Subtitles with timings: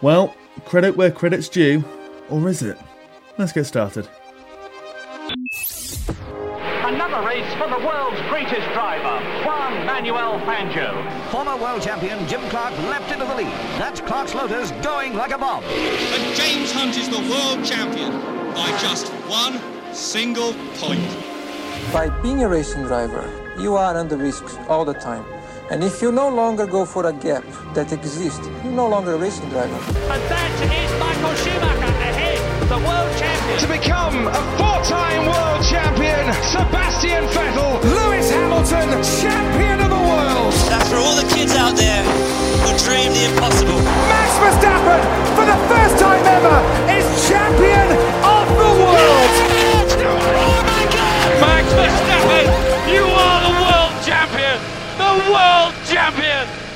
[0.00, 0.34] Well,
[0.64, 1.82] credit where credit's due,
[2.30, 2.78] or is it?
[3.36, 4.08] Let's get started.
[6.84, 11.30] Another race for the world's greatest driver, Juan Manuel Fangio.
[11.30, 13.52] Former world champion Jim Clark leapt into the lead.
[13.76, 15.64] That's Clark's Lotus going like a bomb.
[15.64, 18.12] And James Hunt is the world champion
[18.54, 19.60] by just one
[19.92, 21.02] single point.
[21.92, 23.28] By being a racing driver,
[23.58, 25.24] you are under risk all the time.
[25.70, 27.44] And if you no longer go for a gap
[27.74, 29.76] that exists, you're no longer a racing driver.
[30.08, 32.40] And that is Michael Schumacher ahead,
[32.72, 33.58] the world champion.
[33.60, 40.56] To become a four-time world champion, Sebastian Vettel, Lewis Hamilton, champion of the world.
[40.72, 42.00] That's for all the kids out there
[42.64, 43.76] who dream the impossible.
[44.08, 45.04] Max Verstappen,
[45.36, 46.56] for the first time ever,
[46.96, 47.92] is champion
[48.24, 49.32] of the world.
[50.32, 51.28] Oh my God!
[51.44, 52.48] Max Verstappen,
[52.88, 54.56] you are the world champion
[54.98, 55.57] the world
[56.10, 56.67] champion!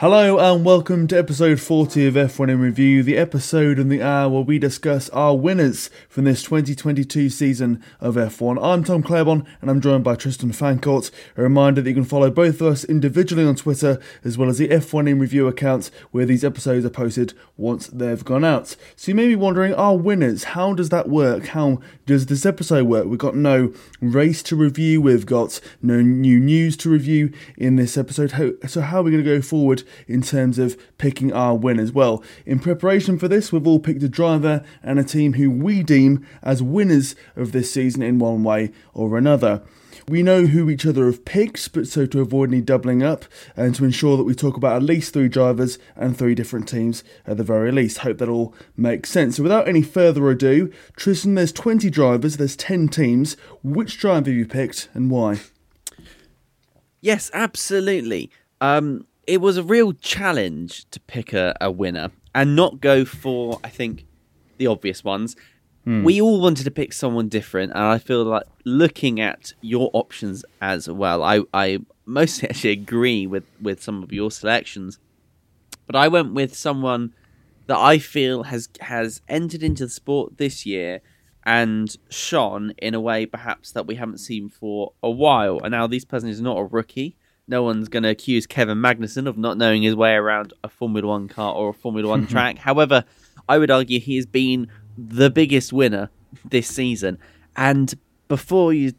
[0.00, 4.30] Hello and welcome to episode 40 of F1 in Review, the episode in the hour
[4.30, 8.58] where we discuss our winners from this 2022 season of F1.
[8.64, 11.10] I'm Tom Claiborne and I'm joined by Tristan Fancourt.
[11.36, 14.56] A reminder that you can follow both of us individually on Twitter as well as
[14.56, 18.76] the F1 in Review account where these episodes are posted once they've gone out.
[18.96, 21.48] So you may be wondering, our winners, how does that work?
[21.48, 23.04] How does this episode work?
[23.04, 27.98] We've got no race to review, we've got no new news to review in this
[27.98, 28.30] episode.
[28.66, 31.92] So how are we going to go forward in terms of picking our winners?
[31.92, 35.82] Well, in preparation for this, we've all picked a driver and a team who we
[35.82, 39.62] deem as winners of this season in one way or another.
[40.08, 43.74] We know who each other have picked, but so to avoid any doubling up and
[43.76, 47.36] to ensure that we talk about at least three drivers and three different teams at
[47.36, 47.98] the very least.
[47.98, 49.36] Hope that all makes sense.
[49.36, 53.36] So without any further ado, Tristan, there's 20 drivers, there's 10 teams.
[53.62, 55.40] Which driver have you picked and why?
[57.00, 58.30] Yes, absolutely.
[58.60, 63.60] Um, it was a real challenge to pick a, a winner and not go for,
[63.62, 64.04] I think,
[64.58, 65.36] the obvious ones.
[65.84, 66.02] Hmm.
[66.02, 70.44] We all wanted to pick someone different, and I feel like looking at your options
[70.60, 74.98] as well, I, I mostly actually agree with, with some of your selections.
[75.86, 77.14] But I went with someone
[77.68, 81.02] that I feel has has entered into the sport this year
[81.44, 85.60] and shone in a way perhaps that we haven't seen for a while.
[85.62, 87.16] And now this person is not a rookie.
[87.50, 91.06] No one's going to accuse Kevin Magnussen of not knowing his way around a Formula
[91.06, 92.58] One car or a Formula One track.
[92.58, 93.04] However,
[93.48, 96.10] I would argue he has been the biggest winner
[96.44, 97.18] this season.
[97.56, 97.92] And
[98.28, 98.92] before you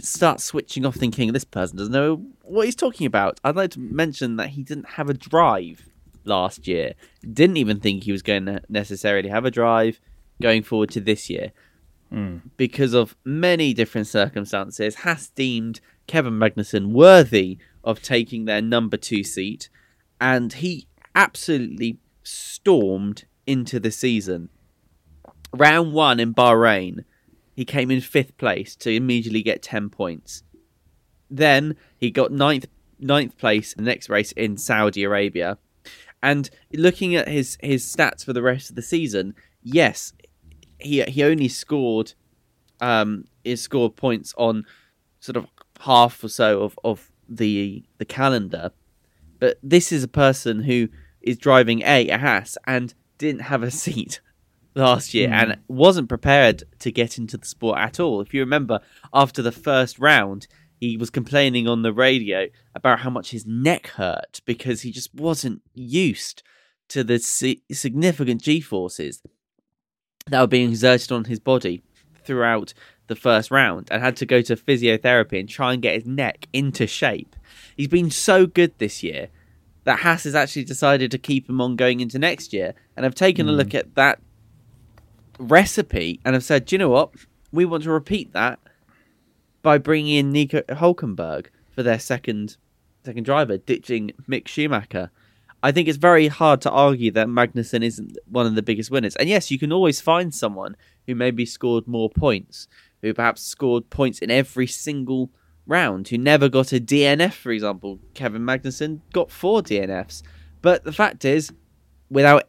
[0.00, 3.80] start switching off thinking this person doesn't know what he's talking about, I'd like to
[3.80, 5.88] mention that he didn't have a drive
[6.26, 6.92] last year.
[7.22, 10.00] Didn't even think he was going to necessarily have a drive
[10.42, 11.52] going forward to this year.
[12.12, 12.42] Mm.
[12.58, 19.24] Because of many different circumstances, has deemed Kevin Magnussen worthy of taking their number two
[19.24, 19.70] seat,
[20.20, 24.50] and he absolutely stormed into the season.
[25.54, 27.04] Round one in Bahrain,
[27.54, 30.42] he came in fifth place to immediately get 10 points.
[31.30, 32.66] Then he got ninth,
[32.98, 35.56] ninth place in the next race in Saudi Arabia.
[36.22, 40.12] And looking at his, his stats for the rest of the season, yes,
[40.78, 42.12] he he only scored
[42.80, 44.64] um he scored points on
[45.20, 45.46] sort of
[45.80, 48.72] half or so of, of the the calendar.
[49.38, 50.88] But this is a person who
[51.20, 54.20] is driving a a Haas and didn't have a seat
[54.74, 55.32] last year mm.
[55.32, 58.20] and wasn't prepared to get into the sport at all.
[58.20, 58.80] If you remember,
[59.12, 60.46] after the first round,
[60.78, 65.14] he was complaining on the radio about how much his neck hurt because he just
[65.14, 66.42] wasn't used
[66.88, 69.22] to the significant G forces
[70.26, 71.82] that were being exerted on his body
[72.24, 72.74] throughout
[73.06, 76.48] the first round and had to go to physiotherapy and try and get his neck
[76.52, 77.36] into shape.
[77.76, 79.28] He's been so good this year
[79.84, 83.14] that Haas has actually decided to keep him on going into next year and have
[83.14, 83.50] taken mm.
[83.50, 83.76] a look hmm.
[83.76, 84.20] at that
[85.38, 87.10] recipe and have said, do you know what?
[87.52, 88.58] We want to repeat that
[89.62, 92.56] by bringing in Nico Hulkenberg for their second
[93.04, 95.10] second driver, ditching Mick Schumacher.
[95.62, 99.16] I think it's very hard to argue that Magnussen isn't one of the biggest winners.
[99.16, 100.76] And yes, you can always find someone
[101.06, 102.68] who maybe scored more points,
[103.06, 105.30] who perhaps scored points in every single
[105.66, 107.98] round, who never got a DNF, for example.
[108.14, 110.22] Kevin Magnussen got four DNFs.
[110.62, 111.52] But the fact is,
[112.10, 112.48] without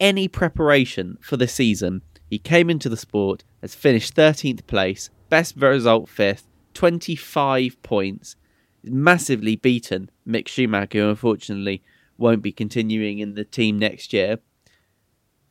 [0.00, 5.56] any preparation for the season, he came into the sport, has finished 13th place, best
[5.56, 8.36] result fifth, 25 points,
[8.82, 11.82] massively beaten Mick Schumacher, who unfortunately
[12.18, 14.38] won't be continuing in the team next year.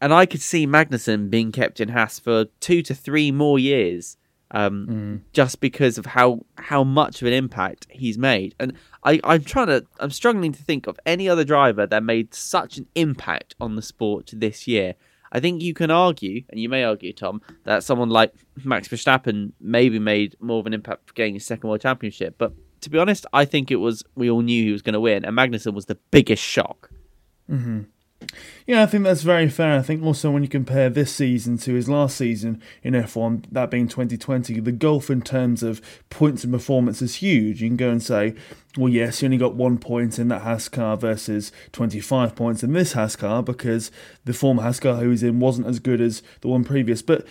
[0.02, 4.18] And I could see Magnussen being kept in Haas for two to three more years
[4.52, 5.22] um, mm.
[5.34, 8.54] just because of how how much of an impact he's made.
[8.60, 12.34] And I, I'm trying to, I'm struggling to think of any other driver that made
[12.34, 14.96] such an impact on the sport this year.
[15.34, 18.34] I think you can argue, and you may argue, Tom, that someone like
[18.66, 22.36] Max Verstappen maybe made more of an impact for getting his second world championship.
[22.38, 22.52] But
[22.82, 25.24] to be honest, I think it was we all knew he was going to win,
[25.24, 26.90] and Magnussen was the biggest shock.
[27.50, 27.84] Mm-hmm.
[28.66, 29.78] Yeah, I think that's very fair.
[29.78, 33.72] I think also when you compare this season to his last season in F1, that
[33.72, 37.62] being 2020, the gulf in terms of points and performance is huge.
[37.62, 38.36] You can go and say,
[38.78, 42.74] well, yes, he only got one point in that Haas car versus 25 points in
[42.74, 43.92] this Haas car because
[44.24, 47.02] the former Haas car he was in wasn't as good as the one previous.
[47.02, 47.26] But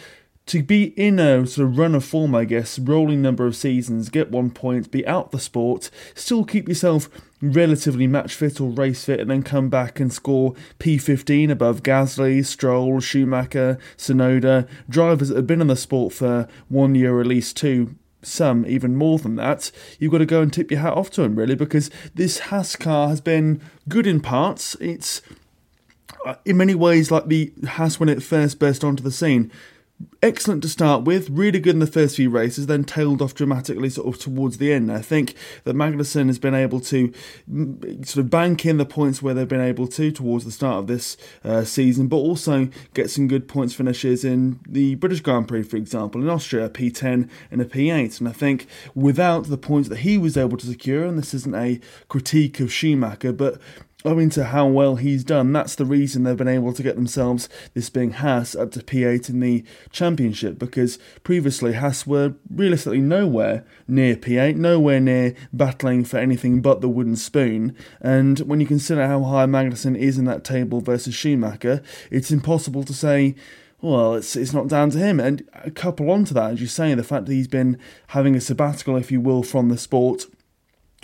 [0.51, 4.09] to be in a sort of run of form, I guess, rolling number of seasons,
[4.09, 7.09] get one point, be out the sport, still keep yourself
[7.41, 12.45] relatively match fit or race fit, and then come back and score P15 above Gasly,
[12.45, 17.57] Stroll, Schumacher, Tsunoda, drivers that have been in the sport for one year at least
[17.57, 17.95] two.
[18.23, 19.71] Some even more than that,
[20.01, 22.75] you've got to go and tip your hat off to him, really, because this Haas
[22.75, 24.75] car has been good in parts.
[24.81, 25.23] It's
[26.27, 29.53] uh, in many ways like the Haas when it first burst onto the scene
[30.23, 33.91] excellent to start with, really good in the first few races, then tailed off dramatically
[33.91, 34.93] sort of towards the end.
[34.93, 37.13] I think that Magnussen has been able to
[37.51, 40.79] mm, sort of bank in the points where they've been able to towards the start
[40.79, 45.49] of this uh, season, but also get some good points finishes in the British Grand
[45.49, 48.21] Prix, for example, in Austria, a P10 and a P8.
[48.21, 51.55] And I think without the points that he was able to secure, and this isn't
[51.55, 53.61] a critique of Schumacher, but
[54.05, 57.49] owing to how well he's done, that's the reason they've been able to get themselves,
[57.75, 63.65] this being Haas, up to P8 in the championship because previously Haas were realistically nowhere
[63.87, 67.77] near P8, nowhere near battling for anything but the wooden spoon.
[68.01, 72.85] And when you consider how high Magnussen is in that table versus Schumacher, it's impossible
[72.85, 73.35] to say
[73.83, 75.19] well, it's it's not down to him.
[75.19, 78.35] And a couple on to that, as you say, the fact that he's been having
[78.37, 80.27] a sabbatical, if you will, from the sport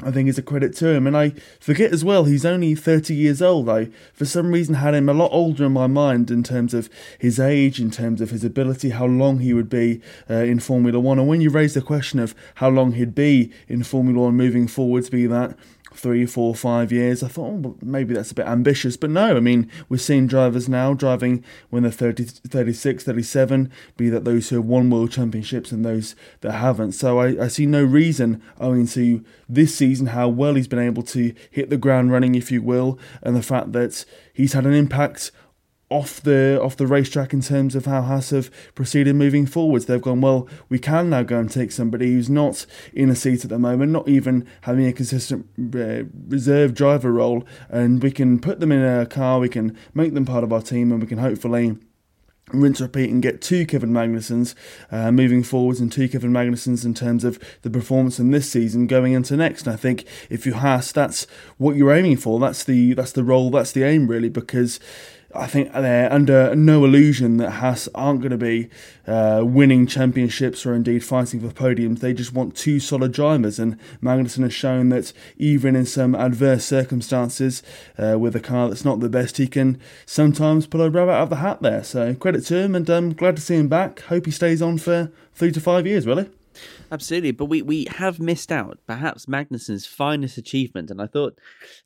[0.02, 1.06] I think is a credit to him.
[1.06, 3.66] And I forget as well, he's only 30 years old.
[3.69, 6.90] I, for some reason, had him a lot older in my mind in terms of
[7.19, 11.00] his age, in terms of his ability, how long he would be uh, in Formula
[11.00, 11.19] One.
[11.19, 14.69] And when you raise the question of how long he'd be in Formula One moving
[14.69, 15.56] forwards, be that
[15.96, 17.22] three, four, five years.
[17.22, 18.96] I thought, oh, well, maybe that's a bit ambitious.
[18.96, 24.08] But no, I mean, we're seeing drivers now driving when they're 30, 36, 37, be
[24.08, 26.93] that those who have won world championships and those that haven't.
[26.93, 31.02] So I, I see no reason, owing to this season, how well he's been able
[31.04, 34.75] to hit the ground running, if you will, and the fact that he's had an
[34.75, 35.31] impact
[35.88, 39.86] off the off the racetrack in terms of how Haas have proceeded moving forwards.
[39.86, 43.44] They've gone, well, we can now go and take somebody who's not in a seat
[43.44, 48.40] at the moment, not even having a consistent uh, reserve driver role, and we can
[48.40, 51.06] put them in a car, we can make them part of our team, and we
[51.06, 51.76] can hopefully
[52.52, 54.54] rinse repeat and get two Kevin Magnussens
[54.92, 58.86] uh, moving forwards and two Kevin Magnussens in terms of the performance in this season
[58.86, 59.66] going into next.
[59.66, 61.26] And I think if you Haas, that's
[61.58, 62.38] what you're aiming for.
[62.38, 63.50] That's the that's the role.
[63.50, 64.78] That's the aim really because
[65.40, 68.68] I think they're under no illusion that Haas aren't going to be
[69.06, 72.00] uh, winning championships or indeed fighting for podiums.
[72.00, 76.64] They just want two solid drivers, and Magnussen has shown that even in some adverse
[76.64, 77.62] circumstances,
[77.98, 81.24] uh, with a car that's not the best, he can sometimes pull a rabbit out
[81.24, 81.84] of the hat there.
[81.84, 84.00] So credit to him, and I'm um, glad to see him back.
[84.00, 86.28] Hope he stays on for three to five years, really.
[86.90, 91.38] Absolutely, but we, we have missed out perhaps Magnussen's finest achievement, and I thought,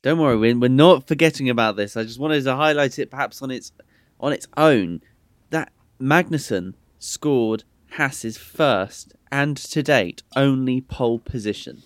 [0.03, 1.97] don't worry, we're, we're not forgetting about this.
[1.97, 3.71] I just wanted to highlight it perhaps on its
[4.19, 5.01] on its own
[5.49, 11.81] that Magnussen scored Haas's first and to date only pole position,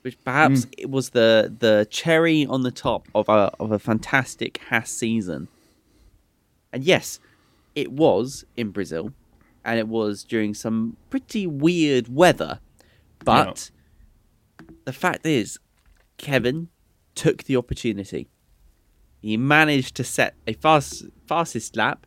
[0.00, 0.74] which perhaps mm.
[0.78, 5.48] it was the the cherry on the top of a of a fantastic Haas season.
[6.72, 7.20] And yes,
[7.74, 9.12] it was in Brazil
[9.64, 12.60] and it was during some pretty weird weather.
[13.24, 13.70] But
[14.60, 14.66] yeah.
[14.84, 15.58] the fact is,
[16.16, 16.68] Kevin
[17.14, 18.28] took the opportunity.
[19.20, 22.06] He managed to set a fast fastest lap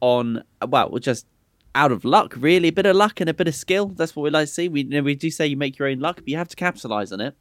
[0.00, 1.26] on well, just
[1.74, 2.68] out of luck, really.
[2.68, 3.88] A bit of luck and a bit of skill.
[3.88, 4.68] That's what we like to see.
[4.68, 6.56] We you know, we do say you make your own luck, but you have to
[6.56, 7.36] capitalize on it.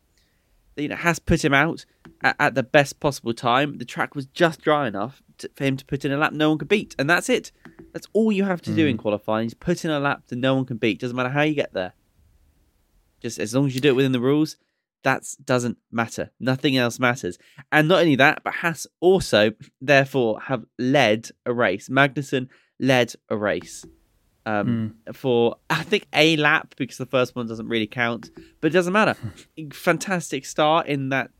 [0.76, 1.86] You know, has put him out
[2.22, 3.78] at, at the best possible time.
[3.78, 6.50] The track was just dry enough to, for him to put in a lap no
[6.50, 7.52] one could beat, and that's it.
[7.94, 8.76] That's all you have to mm.
[8.76, 9.02] do in hmm.
[9.02, 11.00] qualifying is put in a lap that no one can beat.
[11.00, 11.94] Doesn't matter how you get there.
[13.22, 14.58] Just as long as you do it within the rules,
[15.04, 16.32] that doesn't matter.
[16.40, 17.38] Nothing else matters.
[17.72, 21.88] And not only that, but Haas also, therefore, have led a race.
[21.90, 22.48] Magnussen
[22.80, 23.86] led a race
[24.46, 25.16] um, mm.
[25.16, 28.30] for, I think, a lap because the first one doesn't really count,
[28.62, 29.16] but it doesn't matter.
[29.74, 31.32] Fantastic start in that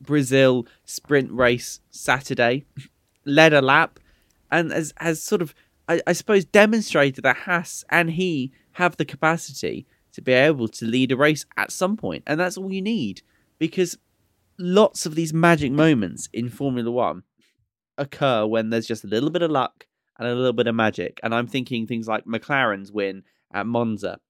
[0.00, 2.64] Brazil sprint race Saturday.
[3.24, 4.00] led a lap
[4.50, 5.54] and has, has sort of
[5.90, 10.84] I, I suppose, demonstrated that Haas and he have the capacity to be able to
[10.84, 13.22] lead a race at some point, and that's all you need
[13.58, 13.98] because
[14.56, 17.24] lots of these magic moments in Formula One
[17.98, 19.86] occur when there's just a little bit of luck
[20.20, 21.18] and a little bit of magic.
[21.24, 24.20] And I'm thinking things like McLaren's win at Monza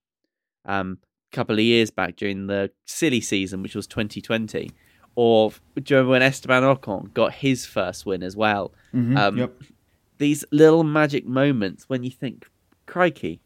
[0.65, 0.99] um,
[1.33, 4.71] a couple of years back during the silly season, which was 2020.
[5.17, 5.57] Or do
[5.87, 8.73] you remember when Esteban Ocon got his first win as well?
[8.95, 9.61] Mhm, Um, yep.
[10.19, 12.47] These little magic moments when you think,
[12.87, 13.41] crikey,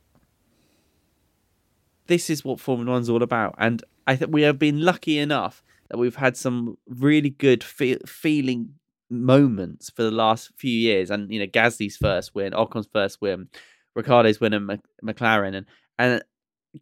[2.07, 3.55] this is what Formula One's all about.
[3.59, 7.99] And I think we have been lucky enough that we've had some really good fe-
[8.07, 8.75] feeling
[9.11, 11.11] moments for the last few years.
[11.11, 13.49] And, you know, Gasly's first win, Ocon's first win,
[13.95, 15.67] Ricciardo's win Mc- McLaren, and,
[15.99, 16.23] and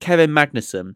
[0.00, 0.94] Kevin Magnussen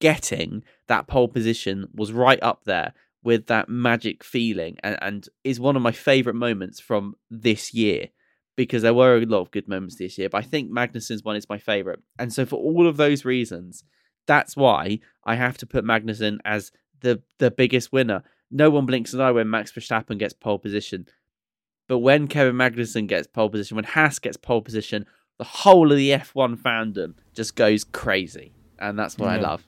[0.00, 2.92] getting that pole position was right up there
[3.22, 8.08] with that magic feeling and, and is one of my favourite moments from this year
[8.56, 11.36] because there were a lot of good moments this year, but I think Magnussen's one
[11.36, 12.00] is my favourite.
[12.18, 13.84] And so for all of those reasons,
[14.26, 18.22] that's why I have to put Magnussen as the the biggest winner.
[18.50, 21.06] No one blinks an eye when Max Verstappen gets pole position.
[21.88, 25.06] But when Kevin Magnussen gets pole position, when Haas gets pole position,
[25.38, 28.52] the whole of the F1 fandom just goes crazy.
[28.78, 29.66] And that's what I love.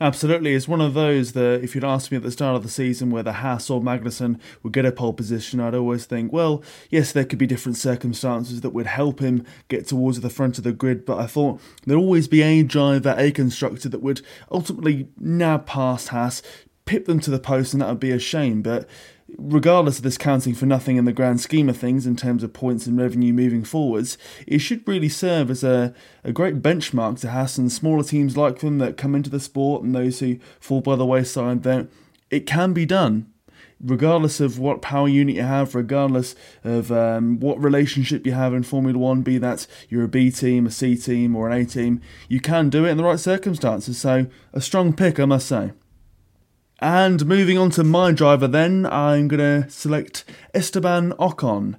[0.00, 2.68] Absolutely, it's one of those that if you'd asked me at the start of the
[2.68, 7.12] season whether Haas or Magnussen would get a pole position, I'd always think, well, yes,
[7.12, 10.72] there could be different circumstances that would help him get towards the front of the
[10.72, 15.66] grid, but I thought there'd always be a driver, a constructor that would ultimately nab
[15.66, 16.42] past Haas,
[16.88, 18.62] pip them to the post, and that would be a shame.
[18.62, 18.88] But
[19.36, 22.54] regardless of this counting for nothing in the grand scheme of things in terms of
[22.54, 24.16] points and revenue moving forwards,
[24.46, 28.60] it should really serve as a, a great benchmark to Haas and smaller teams like
[28.60, 31.88] them that come into the sport and those who fall by the wayside that
[32.30, 33.30] it can be done.
[33.80, 38.64] Regardless of what power unit you have, regardless of um, what relationship you have in
[38.64, 42.00] Formula One, be that you're a B team, a C team, or an A team,
[42.28, 43.98] you can do it in the right circumstances.
[43.98, 45.72] So, a strong pick, I must say.
[46.80, 51.74] And moving on to my driver, then I'm going to select Esteban Ocon.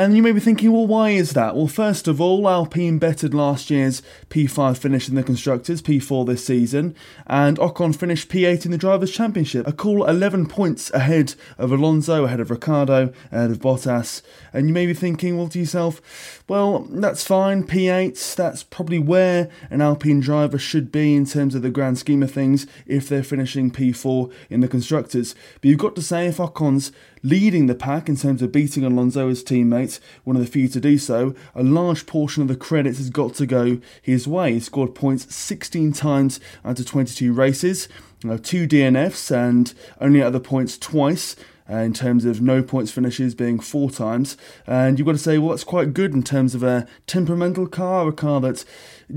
[0.00, 1.54] And you may be thinking, well, why is that?
[1.54, 6.42] Well, first of all, Alpine bettered last year's P5 finish in the Constructors, P4 this
[6.42, 11.70] season, and Ocon finished P8 in the Drivers' Championship, a cool 11 points ahead of
[11.70, 14.22] Alonso, ahead of Ricciardo, ahead of Bottas.
[14.54, 19.50] And you may be thinking, well, to yourself, well, that's fine, P8, that's probably where
[19.68, 23.22] an Alpine driver should be in terms of the grand scheme of things if they're
[23.22, 25.34] finishing P4 in the Constructors.
[25.60, 26.90] But you've got to say, if Ocon's
[27.22, 30.80] leading the pack in terms of beating Alonso as teammate, one of the few to
[30.80, 34.54] do so, a large portion of the credit has got to go his way.
[34.54, 37.88] He scored points 16 times out of 22 races,
[38.28, 41.36] uh, two DNFs, and only other points twice.
[41.72, 44.36] Uh, in terms of no points finishes being four times,
[44.66, 48.08] and you've got to say, well, that's quite good in terms of a temperamental car,
[48.08, 48.64] a car that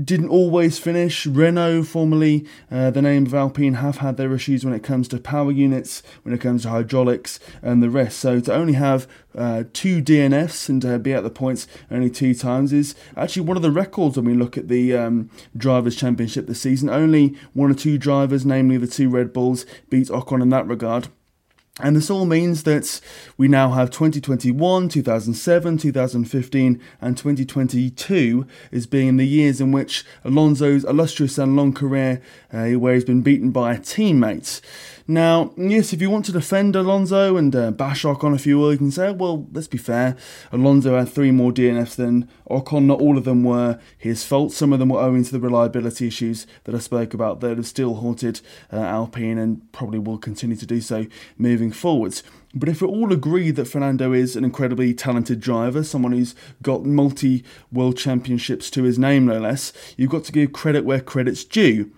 [0.02, 1.26] didn't always finish.
[1.26, 5.18] Renault, formerly uh, the name of Alpine, have had their issues when it comes to
[5.18, 8.18] power units, when it comes to hydraulics, and the rest.
[8.18, 12.34] So to only have uh, two DNFs and to be at the points only two
[12.34, 16.46] times is actually one of the records when we look at the um, Drivers' Championship
[16.46, 16.88] this season.
[16.88, 21.08] Only one or two drivers, namely the two Red Bulls, beat Ocon in that regard.
[21.80, 23.00] And this all means that
[23.36, 30.84] we now have 2021, 2007, 2015, and 2022 as being the years in which Alonso's
[30.84, 34.60] illustrious and long career, uh, where he's been beaten by a teammate.
[35.06, 38.78] Now, yes, if you want to defend Alonso and uh, bash Ocon if you you
[38.78, 40.16] can say, well, let's be fair.
[40.50, 42.84] Alonso had three more DNFs than Ocon.
[42.84, 44.52] Not all of them were his fault.
[44.52, 47.66] Some of them were owing to the reliability issues that I spoke about that have
[47.66, 48.40] still haunted
[48.72, 51.04] uh, Alpine and probably will continue to do so
[51.36, 52.22] moving forwards.
[52.54, 56.84] But if we all agree that Fernando is an incredibly talented driver, someone who's got
[56.84, 61.44] multi world championships to his name, no less, you've got to give credit where credit's
[61.44, 61.90] due.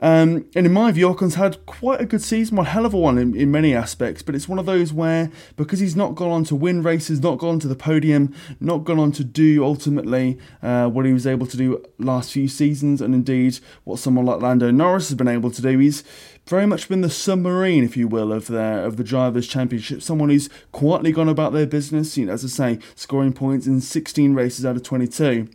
[0.00, 2.96] Um, and in my view, Ocon's had quite a good season, one hell of a
[2.96, 4.22] one in, in many aspects.
[4.22, 7.38] But it's one of those where, because he's not gone on to win races, not
[7.38, 11.46] gone to the podium, not gone on to do ultimately uh, what he was able
[11.46, 15.50] to do last few seasons, and indeed what someone like Lando Norris has been able
[15.50, 16.04] to do, he's
[16.48, 20.02] very much been the submarine, if you will, of the of the drivers' championship.
[20.02, 22.16] Someone who's quietly gone about their business.
[22.16, 25.48] You know, as I say, scoring points in 16 races out of 22.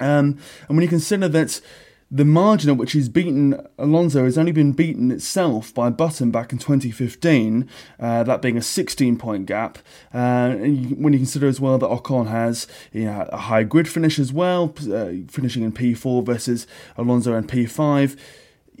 [0.00, 1.60] Um, and when you consider that
[2.12, 6.52] the margin at which he's beaten Alonso has only been beaten itself by Button back
[6.52, 7.68] in 2015,
[8.00, 9.78] uh, that being a 16 point gap.
[10.12, 13.88] Uh, and when you consider as well that Ocon has you know, a high grid
[13.88, 18.18] finish as well, uh, finishing in P4 versus Alonso in P5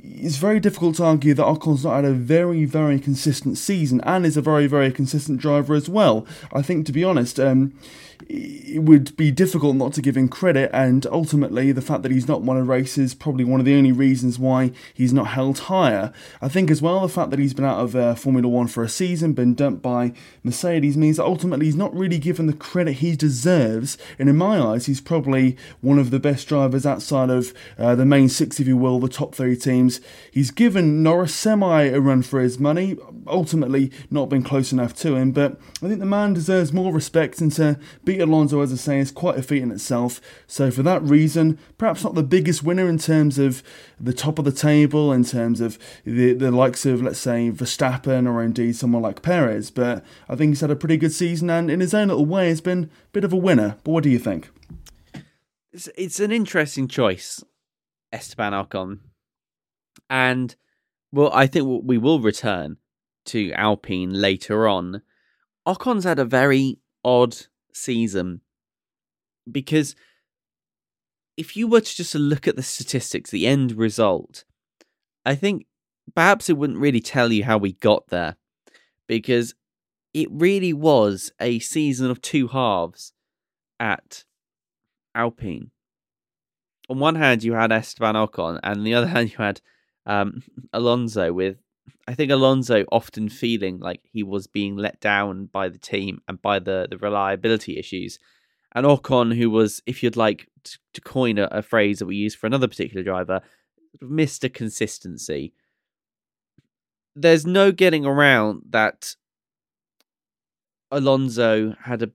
[0.02, 4.24] it's very difficult to argue that Ocon's not had a very, very consistent season and
[4.24, 6.26] is a very, very consistent driver as well.
[6.52, 7.74] I think, to be honest, um,
[8.32, 12.28] it would be difficult not to give him credit, and ultimately, the fact that he's
[12.28, 15.58] not won a race is probably one of the only reasons why he's not held
[15.60, 16.12] higher.
[16.40, 18.84] I think as well the fact that he's been out of uh, Formula One for
[18.84, 20.12] a season, been dumped by
[20.44, 23.98] Mercedes, means that ultimately he's not really given the credit he deserves.
[24.18, 28.06] And in my eyes, he's probably one of the best drivers outside of uh, the
[28.06, 30.00] main six, if you will, the top three teams.
[30.30, 32.96] He's given Norris semi a run for his money,
[33.26, 37.40] ultimately not been close enough to him, but I think the man deserves more respect
[37.40, 37.78] and to
[38.20, 40.20] beat Alonso, as I say, is quite a feat in itself.
[40.46, 43.62] So for that reason, perhaps not the biggest winner in terms of
[43.98, 48.28] the top of the table, in terms of the, the likes of, let's say, Verstappen
[48.28, 51.70] or indeed someone like Perez, but I think he's had a pretty good season and
[51.70, 53.76] in his own little way has been a bit of a winner.
[53.84, 54.50] But what do you think?
[55.72, 57.42] It's, it's an interesting choice,
[58.12, 58.98] Esteban Ocon.
[60.08, 60.54] And,
[61.12, 62.76] well, I think we will return
[63.26, 65.02] to Alpine later on.
[65.66, 67.36] Ocon's had a very odd
[67.76, 68.40] season
[69.50, 69.94] because
[71.36, 74.44] if you were to just look at the statistics, the end result,
[75.24, 75.66] I think
[76.14, 78.36] perhaps it wouldn't really tell you how we got there
[79.06, 79.54] because
[80.12, 83.12] it really was a season of two halves
[83.78, 84.24] at
[85.14, 85.70] Alpine.
[86.88, 89.60] On one hand, you had Esteban Ocon, and on the other hand, you had
[90.06, 91.56] um, Alonso with
[92.06, 96.40] I think Alonso often feeling like he was being let down by the team and
[96.40, 98.18] by the, the reliability issues.
[98.72, 102.16] And Ocon, who was, if you'd like to, to coin a, a, phrase that we
[102.16, 103.40] use for another particular driver,
[104.02, 104.52] Mr.
[104.52, 105.52] Consistency.
[107.16, 109.16] There's no getting around that
[110.90, 112.10] Alonso had a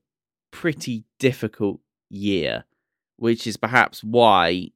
[0.51, 1.79] pretty difficult
[2.09, 2.63] year,
[3.17, 4.69] which is perhaps why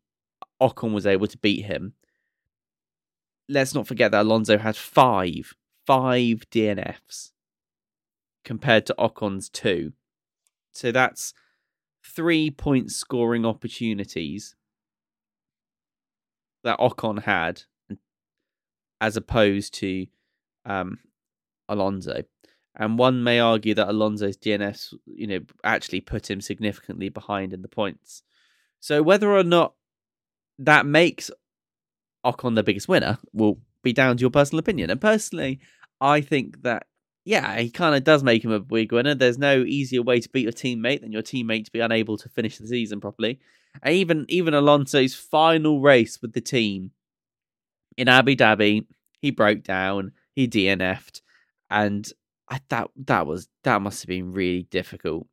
[0.61, 1.93] Ocon was able to beat him
[3.49, 7.31] let's not forget that Alonso had five, five DNFs
[8.45, 9.93] compared to Ocon's two.
[10.71, 11.33] So that's
[12.05, 14.55] three point scoring opportunities
[16.63, 17.63] that Ocon had,
[19.01, 20.05] as opposed to
[20.65, 20.99] um,
[21.67, 22.23] Alonso.
[22.75, 27.61] And one may argue that Alonso's DNFs, you know, actually put him significantly behind in
[27.61, 28.23] the points.
[28.79, 29.73] So whether or not
[30.59, 31.31] that makes
[32.25, 34.89] Ocon the biggest winner will be down to your personal opinion.
[34.89, 35.59] And personally,
[36.01, 36.87] I think that
[37.25, 39.13] yeah, he kind of does make him a big winner.
[39.13, 42.29] There's no easier way to beat your teammate than your teammate to be unable to
[42.29, 43.39] finish the season properly.
[43.83, 46.91] And even even Alonso's final race with the team
[47.97, 48.87] in Abu Dhabi,
[49.21, 51.21] he broke down, he DNF'd,
[51.69, 52.11] and
[52.49, 55.27] I that that was that must have been really difficult,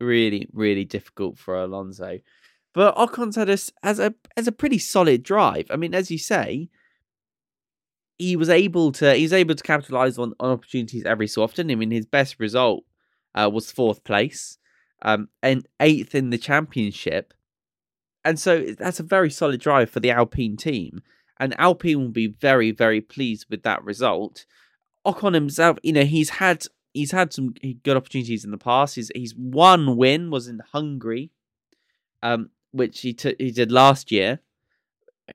[0.00, 2.18] really really difficult for Alonso.
[2.74, 5.66] But Ocon's had a, as a as a pretty solid drive.
[5.70, 6.70] I mean, as you say,
[8.18, 11.70] he was able to he's able to capitalize on, on opportunities every so often.
[11.70, 12.84] I mean, his best result
[13.34, 14.58] uh, was fourth place,
[15.02, 17.34] um, and eighth in the championship,
[18.24, 21.02] and so that's a very solid drive for the Alpine team.
[21.38, 24.46] And Alpine will be very very pleased with that result.
[25.04, 28.94] Ocon himself, you know, he's had he's had some good opportunities in the past.
[28.94, 31.32] His his one win was in Hungary,
[32.22, 34.40] um, which he t- he did last year.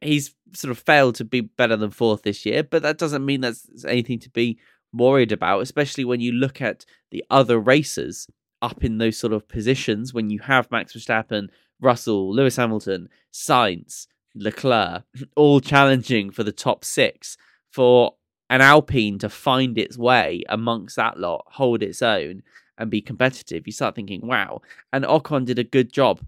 [0.01, 3.41] He's sort of failed to be better than fourth this year, but that doesn't mean
[3.41, 4.59] that's anything to be
[4.93, 8.27] worried about, especially when you look at the other racers
[8.61, 14.07] up in those sort of positions when you have Max Verstappen, Russell, Lewis Hamilton, Sainz,
[14.35, 15.03] Leclerc,
[15.35, 17.37] all challenging for the top six
[17.71, 18.15] for
[18.49, 22.41] an Alpine to find its way amongst that lot, hold its own,
[22.77, 23.67] and be competitive.
[23.67, 24.61] You start thinking, wow.
[24.93, 26.21] And Ocon did a good job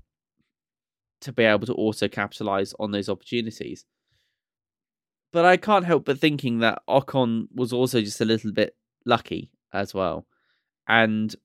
[1.21, 3.85] to be able to also capitalize on those opportunities.
[5.31, 9.51] But I can't help but thinking that Ocon was also just a little bit lucky
[9.73, 10.25] as well.
[10.87, 11.35] And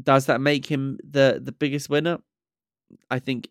[0.00, 2.18] does that make him the the biggest winner?
[3.10, 3.48] I think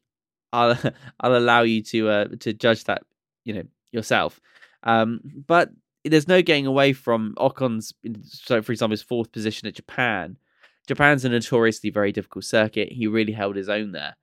[0.51, 0.77] I'll
[1.19, 3.03] I'll allow you to uh, to judge that,
[3.45, 4.39] you know, yourself.
[4.83, 5.69] Um, but
[6.03, 10.37] there's no getting away from Ocon's so for example his fourth position at Japan.
[10.87, 12.91] Japan's a notoriously very difficult circuit.
[12.91, 14.15] He really held his own there.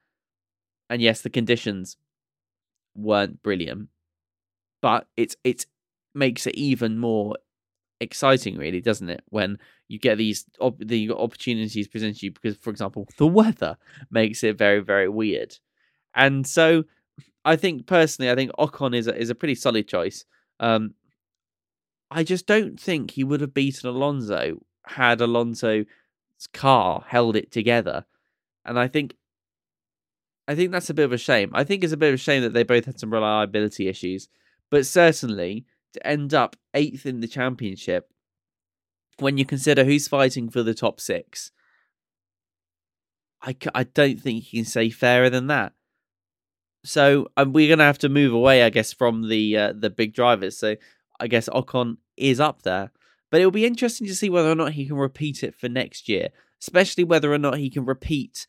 [0.91, 1.97] And yes, the conditions
[2.95, 3.89] weren't brilliant,
[4.81, 5.67] but it's it
[6.15, 7.37] makes it even more
[8.01, 9.23] exciting, really, doesn't it?
[9.29, 13.77] When you get these op- the opportunities presented to you, because, for example, the weather
[14.11, 15.59] makes it very very weird,
[16.15, 16.85] and so
[17.45, 20.25] I think personally, I think Ocon is a, is a pretty solid choice.
[20.61, 20.95] Um,
[22.11, 25.87] I just don't think he would have beaten Alonso had Alonso's
[26.55, 28.07] car held it together,
[28.65, 29.15] and I think
[30.49, 31.51] I think that's a bit of a shame.
[31.53, 34.29] I think it's a bit of a shame that they both had some reliability issues.
[34.71, 38.11] but certainly to end up eighth in the championship
[39.19, 41.51] when you consider who's fighting for the top six.
[43.43, 45.73] I, I don't think you can say fairer than that.
[46.85, 49.91] So um, we're going to have to move away, I guess, from the uh, the
[49.91, 50.57] big drivers.
[50.57, 50.77] So
[51.21, 52.91] I guess Ocon is up there,
[53.31, 56.09] but it'll be interesting to see whether or not he can repeat it for next
[56.09, 56.29] year,
[56.61, 58.47] especially whether or not he can repeat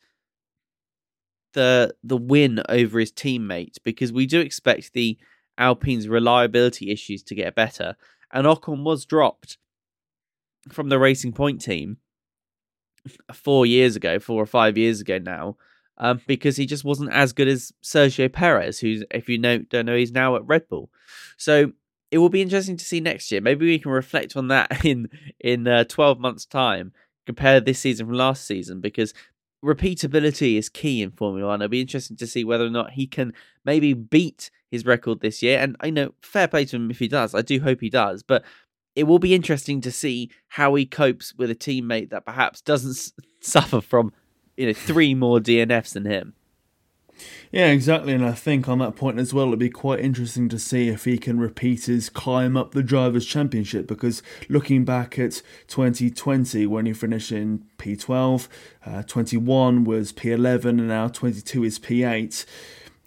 [1.52, 5.18] the the win over his teammate because we do expect the
[5.58, 7.96] Alpine's reliability issues to get better,
[8.32, 9.58] and Ocon was dropped
[10.70, 11.98] from the Racing Point team
[13.32, 15.56] four years ago, four or five years ago now,
[15.98, 19.86] um, because he just wasn't as good as Sergio Perez, who's, if you know, don't
[19.86, 20.90] know, he's now at Red Bull.
[21.36, 21.72] So
[22.10, 23.40] it will be interesting to see next year.
[23.40, 25.08] Maybe we can reflect on that in
[25.38, 26.92] in uh, twelve months' time,
[27.26, 29.14] compare this season from last season, because
[29.64, 31.60] repeatability is key in Formula One.
[31.60, 33.32] It'll be interesting to see whether or not he can
[33.64, 35.58] maybe beat his record this year.
[35.58, 37.34] And I know fair play to him if he does.
[37.34, 38.44] I do hope he does, but
[38.96, 43.12] it will be interesting to see how he copes with a teammate that perhaps doesn't
[43.40, 44.12] suffer from
[44.56, 46.34] you know three more DNFs than him.
[47.52, 48.12] Yeah, exactly.
[48.12, 51.04] And I think on that point as well, it'd be quite interesting to see if
[51.04, 53.86] he can repeat his climb up the Drivers' Championship.
[53.86, 58.48] Because looking back at 2020, when he finished in P12,
[58.86, 62.46] uh, 21 was P11, and now 22 is P8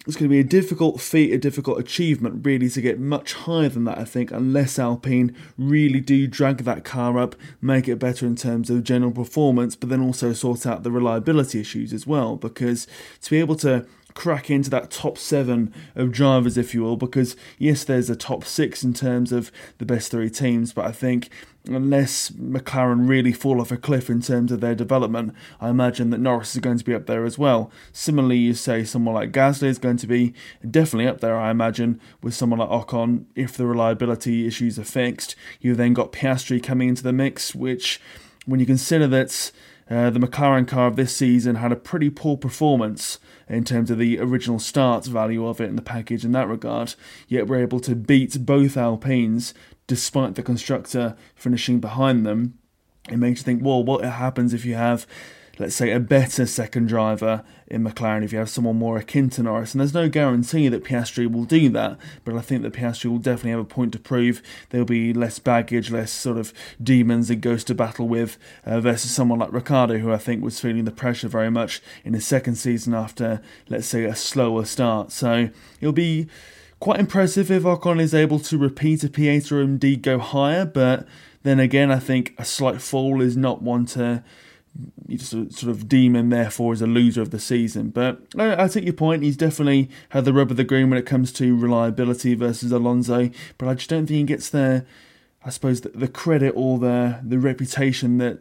[0.06, 3.70] it's going to be a difficult feat, a difficult achievement, really, to get much higher
[3.70, 8.26] than that, I think, unless Alpine really do drag that car up, make it better
[8.26, 12.36] in terms of general performance, but then also sort out the reliability issues as well.
[12.36, 12.86] Because
[13.22, 17.36] to be able to crack into that top seven of drivers, if you will, because
[17.58, 21.28] yes, there's a top six in terms of the best three teams, but I think
[21.66, 26.20] unless McLaren really fall off a cliff in terms of their development, I imagine that
[26.20, 27.70] Norris is going to be up there as well.
[27.92, 30.34] Similarly, you say someone like Gasly is going to be
[30.68, 35.34] definitely up there, I imagine, with someone like Ocon if the reliability issues are fixed.
[35.60, 38.00] You've then got Piastri coming into the mix, which,
[38.46, 39.50] when you consider that
[39.90, 43.18] uh, the McLaren car of this season had a pretty poor performance
[43.48, 46.94] in terms of the original start value of it in the package in that regard,
[47.28, 49.52] yet we're able to beat both Alpines
[49.86, 52.58] despite the constructor finishing behind them.
[53.10, 55.06] It makes you think, well, what happens if you have
[55.58, 59.42] let's say, a better second driver in McLaren if you have someone more akin to
[59.42, 59.72] Norris.
[59.72, 63.18] And there's no guarantee that Piastri will do that, but I think that Piastri will
[63.18, 64.42] definitely have a point to prove.
[64.70, 69.10] There'll be less baggage, less sort of demons he goes to battle with uh, versus
[69.10, 72.56] someone like Ricciardo, who I think was feeling the pressure very much in his second
[72.56, 75.12] season after, let's say, a slower start.
[75.12, 76.28] So it'll be
[76.80, 81.06] quite impressive if Ocon is able to repeat a P8 or indeed go higher, but
[81.42, 84.24] then again, I think a slight fall is not one to
[85.18, 87.90] sort of deem him therefore as a loser of the season.
[87.90, 89.22] But I, take your point.
[89.22, 93.30] He's definitely had the rub of the green when it comes to reliability versus Alonso.
[93.58, 94.84] But I just don't think he gets the,
[95.44, 98.40] I suppose, the, the credit or the the reputation that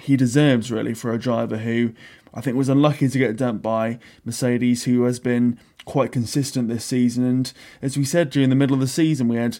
[0.00, 1.92] he deserves really for a driver who
[2.32, 6.84] I think was unlucky to get dumped by Mercedes, who has been quite consistent this
[6.84, 7.24] season.
[7.24, 9.58] And as we said during the middle of the season, we had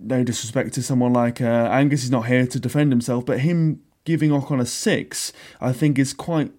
[0.00, 2.02] no disrespect to someone like uh, Angus.
[2.02, 6.12] He's not here to defend himself, but him giving Ocon a six, I think is
[6.12, 6.52] quite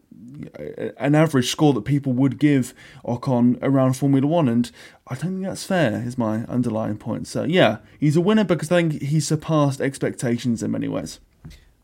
[0.60, 2.74] uh, an average score that people would give
[3.06, 4.72] Ocon around Formula One, and
[5.08, 6.04] I don't think that's fair.
[6.06, 7.28] Is my underlying point.
[7.28, 11.20] So yeah, he's a winner because I think he surpassed expectations in many ways.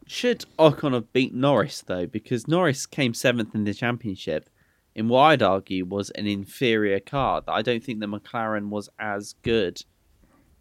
[0.08, 2.06] Should Ocon have beat Norris though?
[2.06, 4.50] Because Norris came seventh in the championship,
[4.93, 7.43] in what I'd argue was an inferior car.
[7.47, 9.84] I don't think the McLaren was as good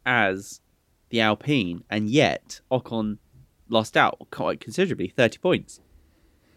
[0.06, 0.60] as
[1.08, 3.18] the Alpine, and yet Ocon
[3.70, 5.80] lost out quite considerably, 30 points.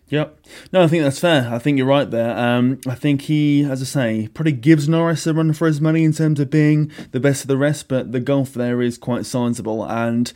[0.10, 0.38] Yep.
[0.71, 1.49] No, I think that's fair.
[1.52, 2.38] I think you're right there.
[2.38, 6.04] Um, I think he, as I say, probably gives Norris a run for his money
[6.04, 9.26] in terms of being the best of the rest, but the gulf there is quite
[9.26, 9.84] sizable.
[9.84, 10.32] And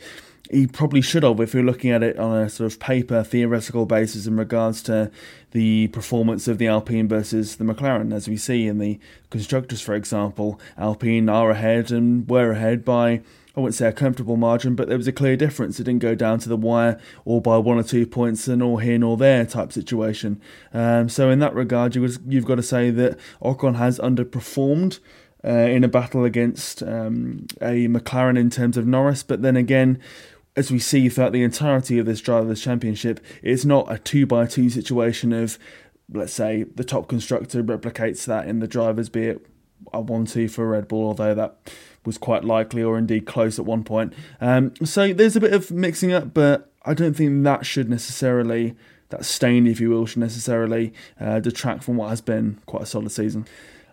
[0.50, 3.86] he probably should have if you're looking at it on a sort of paper theoretical
[3.86, 5.10] basis in regards to
[5.50, 8.12] the performance of the Alpine versus the McLaren.
[8.12, 8.98] As we see in the
[9.30, 13.20] constructors, for example, Alpine are ahead and were ahead by
[13.58, 15.80] I wouldn't say a comfortable margin, but there was a clear difference.
[15.80, 18.76] It didn't go down to the wire or by one or two points, and all
[18.76, 20.40] here nor there type situation.
[20.72, 25.00] Um, so in that regard, you you've got to say that Ocon has underperformed.
[25.44, 30.00] Uh, in a battle against um, a McLaren in terms of Norris, but then again,
[30.56, 34.46] as we see throughout the entirety of this Drivers' Championship, it's not a two by
[34.46, 35.56] two situation of,
[36.12, 39.46] let's say, the top constructor replicates that in the drivers, be it
[39.92, 41.56] a 1 2 for Red Bull, although that
[42.04, 44.12] was quite likely or indeed close at one point.
[44.40, 48.74] Um, so there's a bit of mixing up, but I don't think that should necessarily,
[49.10, 52.86] that stain, if you will, should necessarily uh, detract from what has been quite a
[52.86, 53.46] solid season.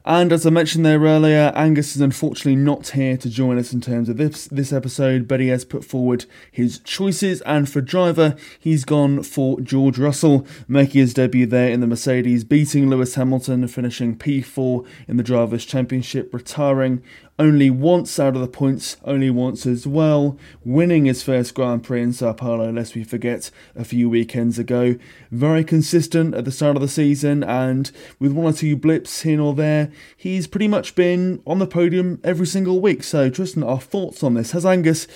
[0.08, 3.82] And as I mentioned there earlier, Angus is unfortunately not here to join us in
[3.82, 7.42] terms of this this episode, but he has put forward his choices.
[7.42, 12.44] And for driver, he's gone for George Russell, making his debut there in the Mercedes,
[12.44, 17.02] beating Lewis Hamilton, finishing P4 in the Drivers' Championship, retiring
[17.38, 22.02] only once out of the points, only once as well, winning his first Grand Prix
[22.02, 24.96] in Sao Paulo, lest we forget, a few weekends ago.
[25.32, 29.42] Very consistent at the start of the season, and with one or two blips here
[29.42, 33.04] or there, he's pretty much been on the podium every single week.
[33.04, 34.52] So, Tristan, our thoughts on this?
[34.52, 35.08] Has Angus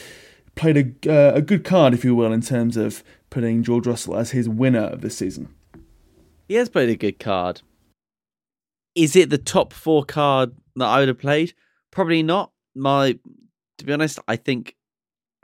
[0.56, 4.18] played a, uh, a good card, if you will, in terms of putting George Russell
[4.18, 5.54] as his winner of this season?
[6.50, 7.62] He has played a good card.
[8.96, 11.54] Is it the top four card that I would have played?
[11.92, 12.52] Probably not.
[12.76, 13.18] My,
[13.78, 14.76] to be honest, I think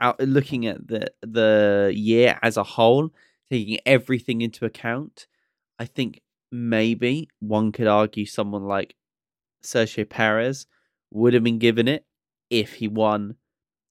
[0.00, 3.10] out looking at the the year as a whole,
[3.50, 5.26] taking everything into account,
[5.78, 8.94] I think maybe one could argue someone like
[9.62, 10.66] Sergio Perez
[11.10, 12.04] would have been given it
[12.50, 13.36] if he won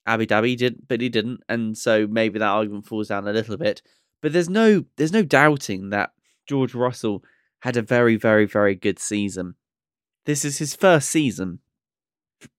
[0.05, 3.57] Abu Dhabi, did but he didn't, and so maybe that argument falls down a little
[3.57, 3.81] bit.
[4.21, 6.11] But there's no there's no doubting that
[6.47, 7.23] George Russell
[7.61, 9.55] had a very very very good season.
[10.25, 11.59] This is his first season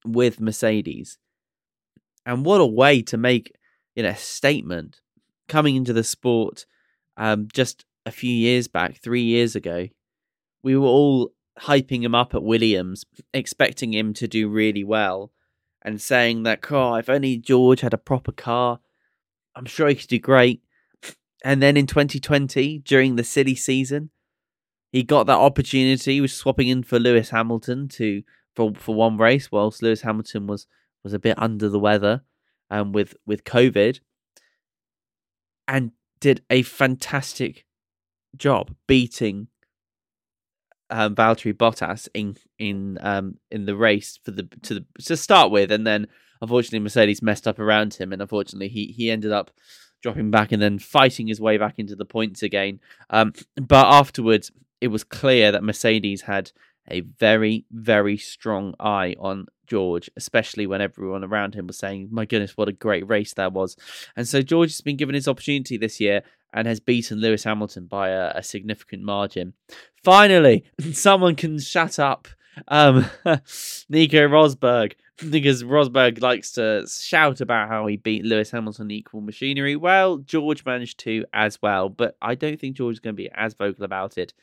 [0.05, 1.17] with Mercedes.
[2.25, 3.53] And what a way to make
[3.95, 5.01] you know a statement
[5.47, 6.65] coming into the sport
[7.15, 9.87] um, just a few years back, three years ago.
[10.63, 15.31] We were all hyping him up at Williams, expecting him to do really well,
[15.81, 18.79] and saying that, oh, if only George had a proper car,
[19.55, 20.61] I'm sure he could do great.
[21.43, 24.09] And then in 2020, during the silly season,
[24.91, 26.15] he got that opportunity.
[26.15, 28.23] He was swapping in for Lewis Hamilton to
[28.57, 30.65] for for one race, whilst Lewis Hamilton was
[31.03, 32.23] was a bit under the weather
[32.71, 33.99] um, with with COVID,
[35.67, 37.67] and did a fantastic
[38.35, 39.49] job beating
[40.89, 45.51] um, Valtteri Bottas in in um, in the race for the to the, to start
[45.51, 46.07] with, and then
[46.41, 49.51] unfortunately Mercedes messed up around him, and unfortunately he he ended up
[50.01, 52.79] dropping back and then fighting his way back into the points again.
[53.11, 56.51] Um, but afterwards, it was clear that Mercedes had
[56.89, 62.25] a very, very strong eye on George, especially when everyone around him was saying, My
[62.25, 63.75] goodness, what a great race that was.
[64.15, 66.23] And so George has been given his opportunity this year
[66.53, 69.53] and has beaten Lewis Hamilton by a, a significant margin.
[70.03, 72.27] Finally, someone can shut up
[72.67, 73.05] um,
[73.89, 74.93] Nico Rosberg
[75.29, 79.75] because Rosberg likes to shout about how he beat Lewis Hamilton equal machinery.
[79.75, 83.29] Well, George managed to as well, but I don't think George is going to be
[83.33, 84.33] as vocal about it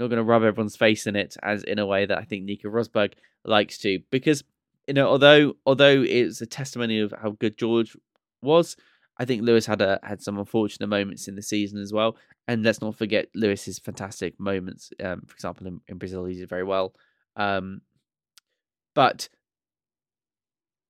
[0.00, 2.44] not going to rub everyone's face in it as in a way that I think
[2.44, 3.12] Nico Rosberg
[3.44, 4.00] likes to.
[4.10, 4.42] Because
[4.88, 7.96] you know, although although it's a testimony of how good George
[8.42, 8.76] was,
[9.18, 12.16] I think Lewis had a had some unfortunate moments in the season as well.
[12.48, 14.90] And let's not forget Lewis's fantastic moments.
[15.02, 16.94] Um, for example, in, in Brazil, he did very well.
[17.36, 17.82] Um,
[18.94, 19.28] but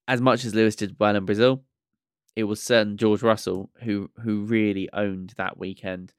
[0.08, 1.64] as much as Lewis did well in Brazil,
[2.36, 6.14] it was certain George Russell who who really owned that weekend,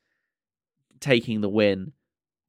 [0.99, 1.93] taking the win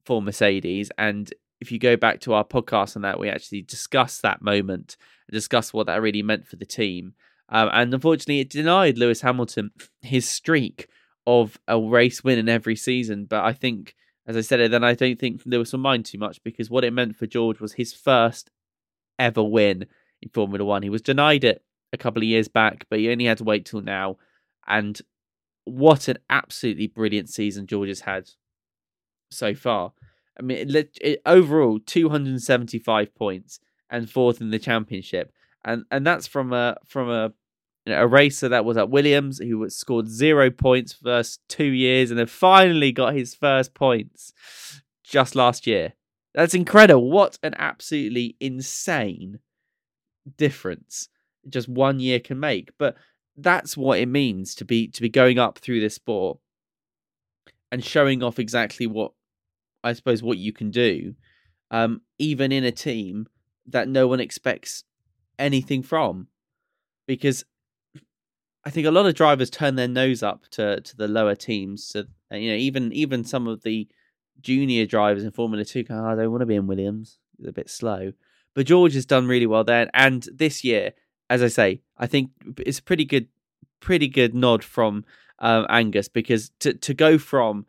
[0.05, 0.91] for Mercedes.
[0.97, 4.97] And if you go back to our podcast on that, we actually discussed that moment
[5.27, 7.13] and discussed what that really meant for the team.
[7.49, 10.87] Um, and unfortunately, it denied Lewis Hamilton his streak
[11.25, 13.25] of a race win in every season.
[13.25, 13.95] But I think,
[14.27, 16.93] as I said then I don't think Lewis will mind too much because what it
[16.93, 18.49] meant for George was his first
[19.19, 19.85] ever win
[20.21, 20.83] in Formula One.
[20.83, 23.65] He was denied it a couple of years back, but he only had to wait
[23.65, 24.17] till now.
[24.67, 24.99] And
[25.65, 28.29] what an absolutely brilliant season George has had
[29.33, 29.93] so far.
[30.37, 35.31] I mean, it, it, overall, 275 points and fourth in the championship,
[35.63, 37.33] and and that's from a from a
[37.85, 42.09] you know, a racer that was at Williams who scored zero points first two years,
[42.09, 44.33] and then finally got his first points
[45.03, 45.93] just last year.
[46.33, 47.11] That's incredible!
[47.11, 49.39] What an absolutely insane
[50.37, 51.09] difference
[51.49, 52.71] just one year can make.
[52.77, 52.95] But
[53.37, 56.39] that's what it means to be to be going up through this sport
[57.71, 59.13] and showing off exactly what
[59.83, 61.15] I suppose, what you can do,
[61.71, 63.27] um, even in a team
[63.67, 64.83] that no one expects
[65.39, 66.27] anything from.
[67.07, 67.43] Because
[68.65, 71.85] I think a lot of drivers turn their nose up to, to the lower teams.
[71.85, 73.87] So, you know, even even some of the
[74.41, 77.17] junior drivers in Formula Two, oh, I don't want to be in Williams.
[77.39, 78.13] It's a bit slow.
[78.53, 79.89] But George has done really well there.
[79.93, 80.93] And this year,
[81.29, 83.27] as I say, I think it's a pretty good,
[83.79, 85.05] pretty good nod from
[85.39, 87.65] um, Angus because to to go from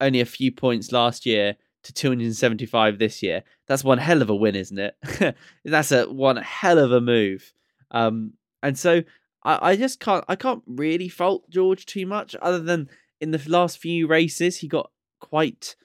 [0.00, 3.42] only a few points last year to 275 this year.
[3.66, 5.36] That's one hell of a win, isn't it?
[5.64, 7.52] That's a one hell of a move.
[7.90, 9.02] Um, and so
[9.44, 12.88] I, I just can't I can't really fault George too much, other than
[13.20, 15.76] in the last few races he got quite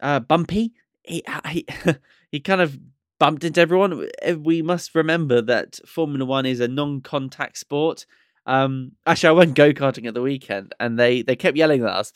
[0.00, 0.74] uh, bumpy.
[1.02, 1.66] He he
[2.30, 2.78] he kind of
[3.18, 4.08] bumped into everyone.
[4.38, 8.06] We must remember that Formula One is a non-contact sport.
[8.44, 11.90] Um, actually, I went go karting at the weekend, and they they kept yelling at
[11.90, 12.12] us.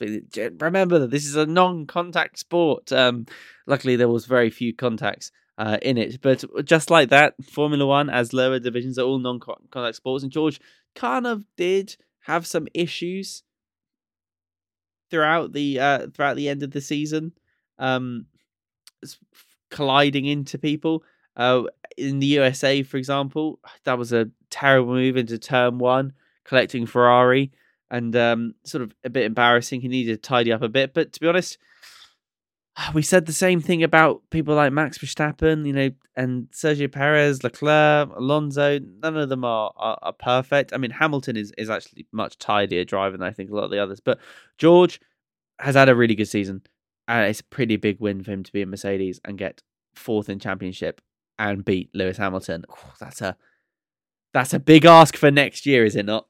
[0.60, 2.90] Remember that this is a non-contact sport.
[2.92, 3.26] Um,
[3.66, 8.10] luckily, there was very few contacts uh, in it, but just like that, Formula One
[8.10, 10.60] as lower divisions are all non-contact sports, and George
[10.94, 13.44] kind of did have some issues
[15.10, 17.32] throughout the uh, throughout the end of the season,
[17.78, 18.26] um,
[19.70, 21.04] colliding into people.
[21.36, 21.64] Uh,
[21.96, 26.12] in the USA, for example, that was a terrible move into turn one,
[26.44, 27.52] collecting Ferrari,
[27.90, 29.80] and um, sort of a bit embarrassing.
[29.80, 31.58] He needed to tidy up a bit, but to be honest,
[32.94, 37.44] we said the same thing about people like Max Verstappen, you know, and Sergio Perez,
[37.44, 38.78] Leclerc, Alonso.
[38.78, 40.72] None of them are, are, are perfect.
[40.72, 43.70] I mean, Hamilton is is actually much tidier driver than I think a lot of
[43.70, 44.18] the others, but
[44.58, 45.00] George
[45.58, 46.62] has had a really good season.
[47.08, 49.62] And it's a pretty big win for him to be in Mercedes and get
[49.94, 51.00] fourth in championship
[51.38, 52.64] and beat Lewis Hamilton.
[52.68, 53.36] Oh, that's a
[54.32, 56.26] that's a big ask for next year, is it not?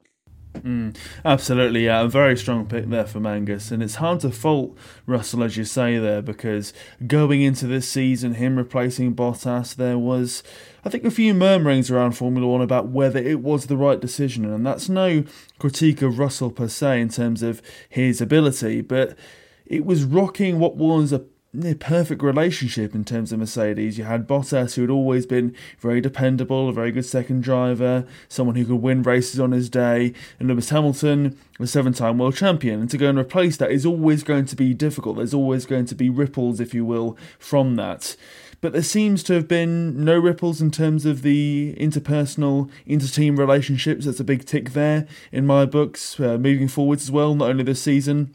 [0.61, 4.77] Mm, absolutely, yeah, a very strong pick there for Angus, and it's hard to fault
[5.05, 6.73] Russell as you say there because
[7.05, 10.43] going into this season, him replacing Bottas, there was,
[10.83, 14.45] I think, a few murmurings around Formula One about whether it was the right decision,
[14.45, 15.23] and that's no
[15.59, 19.17] critique of Russell per se in terms of his ability, but
[19.65, 23.97] it was rocking what was a near perfect relationship in terms of Mercedes.
[23.97, 28.55] You had Bottas, who had always been very dependable, a very good second driver, someone
[28.55, 32.81] who could win races on his day, and Lewis Hamilton, a seven time world champion.
[32.81, 35.17] And to go and replace that is always going to be difficult.
[35.17, 38.15] There's always going to be ripples, if you will, from that.
[38.59, 44.05] But there seems to have been no ripples in terms of the interpersonal, inter-team relationships.
[44.05, 47.63] That's a big tick there in my books, uh, moving forwards as well, not only
[47.63, 48.33] this season,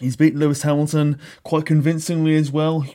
[0.00, 2.86] He's beaten Lewis Hamilton quite convincingly as well.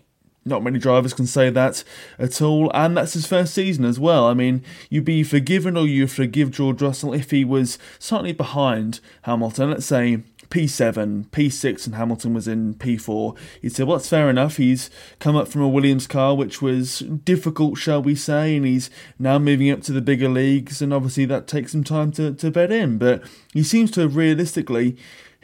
[0.48, 1.84] Not many drivers can say that
[2.20, 4.28] at all, and that's his first season as well.
[4.28, 9.00] I mean, you'd be forgiven or you forgive George Russell if he was slightly behind
[9.24, 9.72] Hamilton.
[9.72, 13.36] Let's say P7, P6, and Hamilton was in P4.
[13.62, 14.58] You'd say, well, that's fair enough.
[14.58, 18.90] He's come up from a Williams car, which was difficult, shall we say, and he's
[19.18, 22.52] now moving up to the bigger leagues, and obviously that takes some time to, to
[22.52, 22.98] bed in.
[22.98, 24.96] But he seems to have realistically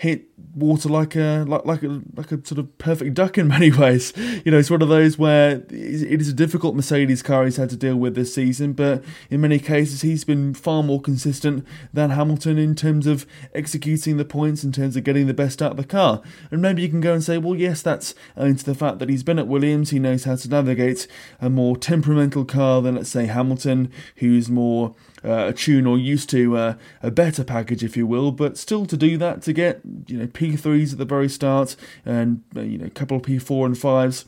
[0.02, 3.72] hit water like a like like a like a sort of perfect duck in many
[3.84, 4.12] ways.
[4.44, 7.70] You know, it's one of those where it is a difficult Mercedes car he's had
[7.70, 12.10] to deal with this season, but in many cases he's been far more consistent than
[12.10, 15.78] Hamilton in terms of executing the points, in terms of getting the best out of
[15.78, 16.24] the car.
[16.50, 19.10] And maybe you can go and say, well, yes, that's owing to the fact that
[19.10, 21.06] he's been at Williams, he knows how to navigate
[21.40, 26.30] a more temperamental car than let's say Hamilton, who's more uh, a tune or used
[26.32, 28.32] to uh, a better package, if you will.
[28.32, 32.44] But still, to do that, to get you know P3s at the very start and
[32.56, 34.26] uh, you know a couple of P4 and fives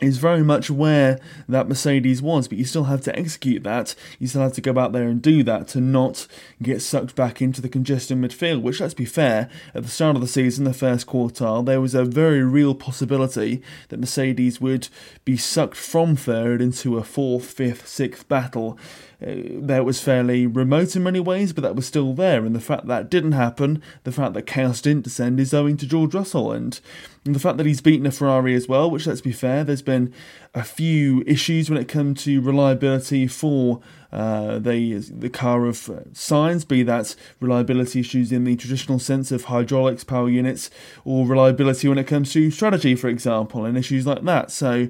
[0.00, 3.94] is very much where that Mercedes was, but you still have to execute that.
[4.18, 6.26] You still have to go out there and do that to not
[6.62, 10.22] get sucked back into the congested midfield, which, let's be fair, at the start of
[10.22, 14.88] the season, the first quartile, there was a very real possibility that Mercedes would
[15.24, 18.78] be sucked from third into a fourth, fifth, sixth battle
[19.22, 19.34] uh,
[19.66, 22.44] that was fairly remote in many ways, but that was still there.
[22.44, 25.86] And the fact that didn't happen, the fact that chaos didn't descend, is owing to
[25.86, 26.52] George Russell.
[26.52, 26.80] And,
[27.24, 30.12] the fact that he's beaten a Ferrari as well, which, let's be fair, there's been
[30.54, 33.80] a few issues when it comes to reliability for
[34.10, 39.30] uh, the the car of uh, Sainz, be that reliability issues in the traditional sense
[39.30, 40.70] of hydraulics, power units,
[41.04, 44.50] or reliability when it comes to strategy, for example, and issues like that.
[44.50, 44.88] So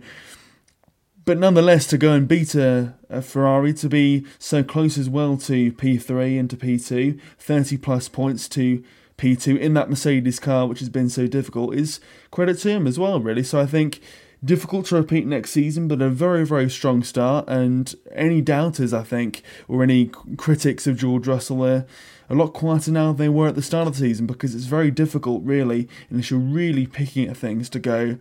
[1.24, 5.37] but nonetheless, to go and beat a, a, Ferrari, to be so close as well
[5.37, 8.83] to P3 and to P2, 30 plus points to
[9.18, 12.98] P2 in that Mercedes car, which has been so difficult, is credit to him as
[12.98, 13.42] well, really.
[13.42, 14.00] So I think
[14.42, 17.46] difficult to repeat next season, but a very, very strong start.
[17.48, 20.06] And any doubters, I think, or any
[20.37, 21.87] critics of George Russell are
[22.30, 24.64] a lot quieter now than they were at the start of the season because it's
[24.64, 28.18] very difficult, really, unless you're really picking at things to go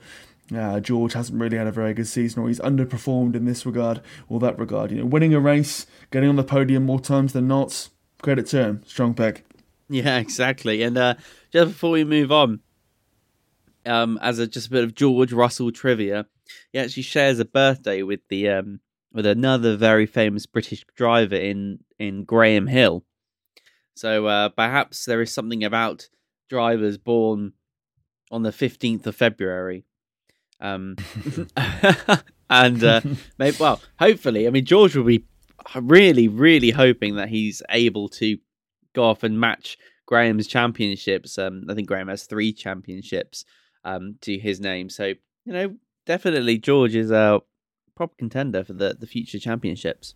[0.55, 4.01] uh, George hasn't really had a very good season, or he's underperformed in this regard
[4.27, 4.91] or that regard.
[4.91, 7.89] You know, winning a race, getting on the podium more times than not,
[8.21, 8.83] credit to him.
[8.85, 9.45] Strong pick.
[9.89, 10.81] Yeah, exactly.
[10.81, 11.15] And uh,
[11.51, 12.61] just before we move on,
[13.85, 16.25] um, as a just a bit of George Russell trivia,
[16.71, 18.79] he actually shares a birthday with the um,
[19.13, 23.03] with another very famous British driver in in Graham Hill.
[23.95, 26.09] So uh, perhaps there is something about
[26.49, 27.53] drivers born
[28.31, 29.85] on the fifteenth of February
[30.59, 30.95] um,
[32.49, 33.01] and uh,
[33.37, 35.25] maybe, well, hopefully, I mean, George will be
[35.75, 38.37] really, really hoping that he's able to
[38.93, 41.37] go off and match Graham's championships.
[41.37, 43.45] Um, I think Graham has three championships
[43.83, 44.89] um, to his name.
[44.89, 45.13] So,
[45.45, 47.39] you know, definitely George is uh,
[47.95, 50.15] proper contender for the, the future championships.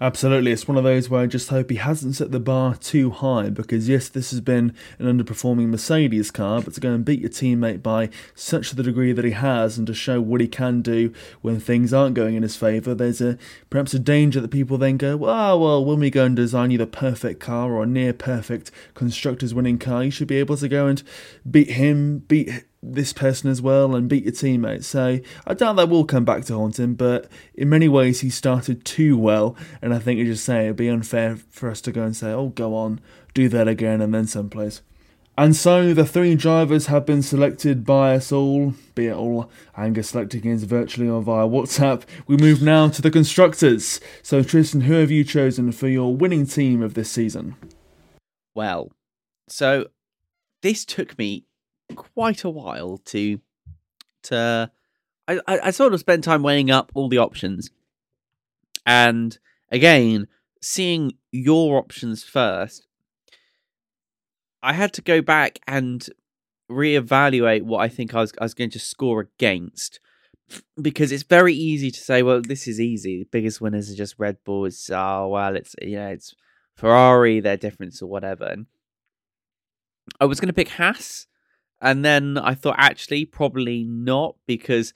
[0.00, 3.10] Absolutely, it's one of those where I just hope he hasn't set the bar too
[3.10, 7.20] high because, yes, this has been an underperforming Mercedes car, but to go and beat
[7.20, 10.82] your teammate by such the degree that he has and to show what he can
[10.82, 13.38] do when things aren't going in his favour, there's a
[13.70, 16.70] perhaps a danger that people then go, well, ah, well, when we go and design
[16.70, 20.56] you the perfect car or a near perfect constructors winning car, you should be able
[20.56, 21.02] to go and
[21.50, 22.64] beat him, beat
[22.94, 24.86] this person as well and beat your teammates.
[24.86, 28.30] So I doubt that will come back to haunt him, but in many ways he
[28.30, 31.92] started too well, and I think you just say it'd be unfair for us to
[31.92, 33.00] go and say, oh, go on,
[33.34, 34.82] do that again, and then someplace.
[35.38, 40.02] And so the three drivers have been selected by us all, be it all anger
[40.02, 42.04] selecting us virtually or via WhatsApp.
[42.26, 44.00] We move now to the constructors.
[44.22, 47.56] So Tristan, who have you chosen for your winning team of this season?
[48.54, 48.92] Well,
[49.46, 49.88] so
[50.62, 51.44] this took me
[51.94, 53.40] quite a while to
[54.24, 54.70] to
[55.28, 57.70] I, I, sort of spent time weighing up all the options.
[58.84, 59.36] And
[59.70, 60.28] again,
[60.62, 62.86] seeing your options first,
[64.62, 66.06] I had to go back and
[66.70, 70.00] reevaluate what I think I was I was going to score against.
[70.80, 73.18] Because it's very easy to say, well, this is easy.
[73.18, 74.64] The biggest winners are just Red Bull.
[74.64, 76.36] It's oh well, it's you know, it's
[76.76, 78.44] Ferrari, their difference or whatever.
[78.44, 78.66] And
[80.20, 81.26] I was going to pick Haas
[81.80, 84.94] and then I thought, actually, probably not, because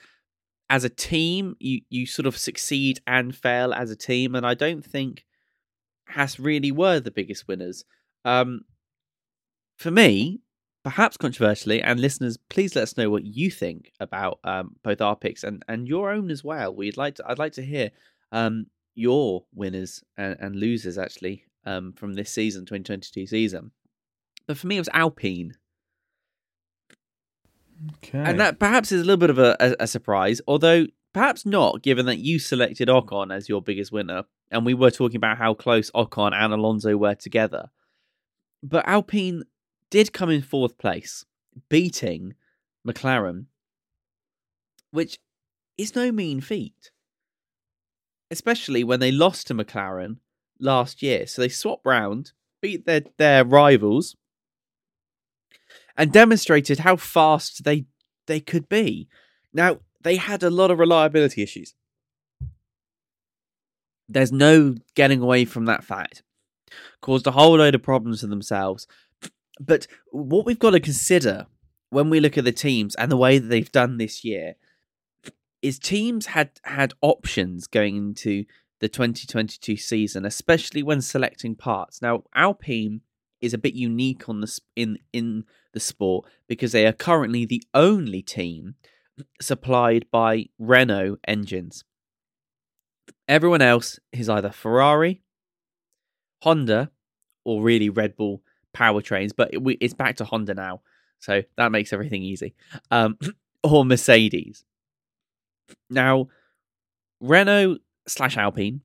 [0.68, 4.34] as a team, you, you sort of succeed and fail as a team.
[4.34, 5.26] And I don't think
[6.08, 7.84] Haas really were the biggest winners.
[8.24, 8.62] Um,
[9.76, 10.40] for me,
[10.84, 15.16] perhaps controversially, and listeners, please let us know what you think about um, both our
[15.16, 16.74] picks and, and your own as well.
[16.74, 17.90] We'd like to, I'd like to hear
[18.32, 23.72] um, your winners and, and losers actually um, from this season, 2022 season.
[24.46, 25.54] But for me, it was Alpine.
[27.96, 28.18] Okay.
[28.18, 31.82] And that perhaps is a little bit of a, a, a, surprise, although perhaps not,
[31.82, 35.54] given that you selected Ocon as your biggest winner, and we were talking about how
[35.54, 37.70] close Ocon and Alonso were together.
[38.62, 39.44] But Alpine
[39.90, 41.24] did come in fourth place,
[41.68, 42.34] beating
[42.86, 43.46] McLaren,
[44.90, 45.18] which
[45.78, 46.90] is no mean feat,
[48.30, 50.18] especially when they lost to McLaren
[50.58, 51.26] last year.
[51.26, 54.16] So they swapped round, beat their, their rivals,
[56.00, 57.84] and demonstrated how fast they
[58.26, 59.06] they could be.
[59.52, 61.74] Now, they had a lot of reliability issues.
[64.08, 66.22] There's no getting away from that fact.
[67.02, 68.86] Caused a whole load of problems for themselves.
[69.60, 71.46] But what we've got to consider
[71.90, 74.54] when we look at the teams and the way that they've done this year
[75.60, 78.46] is teams had had options going into
[78.80, 82.00] the 2022 season, especially when selecting parts.
[82.00, 83.02] Now, Alpine
[83.40, 87.62] is a bit unique on the in in the sport because they are currently the
[87.74, 88.74] only team
[89.40, 91.84] supplied by Renault engines.
[93.28, 95.22] Everyone else is either Ferrari,
[96.42, 96.90] Honda,
[97.44, 98.42] or really Red Bull
[98.74, 100.82] powertrains, but it, it's back to Honda now,
[101.18, 102.54] so that makes everything easy.
[102.90, 103.18] Um,
[103.62, 104.64] or Mercedes.
[105.88, 106.28] Now,
[107.20, 107.78] Renault
[108.08, 108.80] slash Alpine,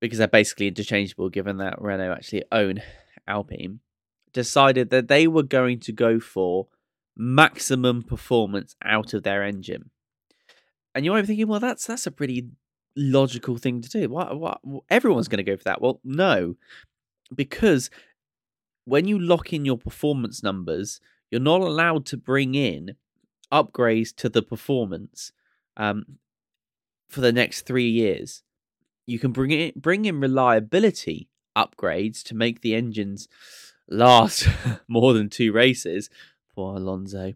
[0.00, 2.80] because they're basically interchangeable, given that Renault actually own
[3.26, 3.80] Alpine,
[4.32, 6.68] decided that they were going to go for
[7.16, 9.90] maximum performance out of their engine.
[10.94, 12.48] And you might be thinking, well, that's that's a pretty
[12.96, 14.08] logical thing to do.
[14.08, 15.80] What, what, everyone's going to go for that?
[15.80, 16.56] Well, no,
[17.34, 17.90] because
[18.84, 21.00] when you lock in your performance numbers,
[21.30, 22.96] you're not allowed to bring in
[23.52, 25.32] upgrades to the performance
[25.76, 26.18] um,
[27.08, 28.42] for the next three years.
[29.06, 33.28] You can bring in bring in reliability upgrades to make the engines
[33.88, 34.48] last
[34.88, 36.10] more than two races.
[36.54, 37.34] for Alonso.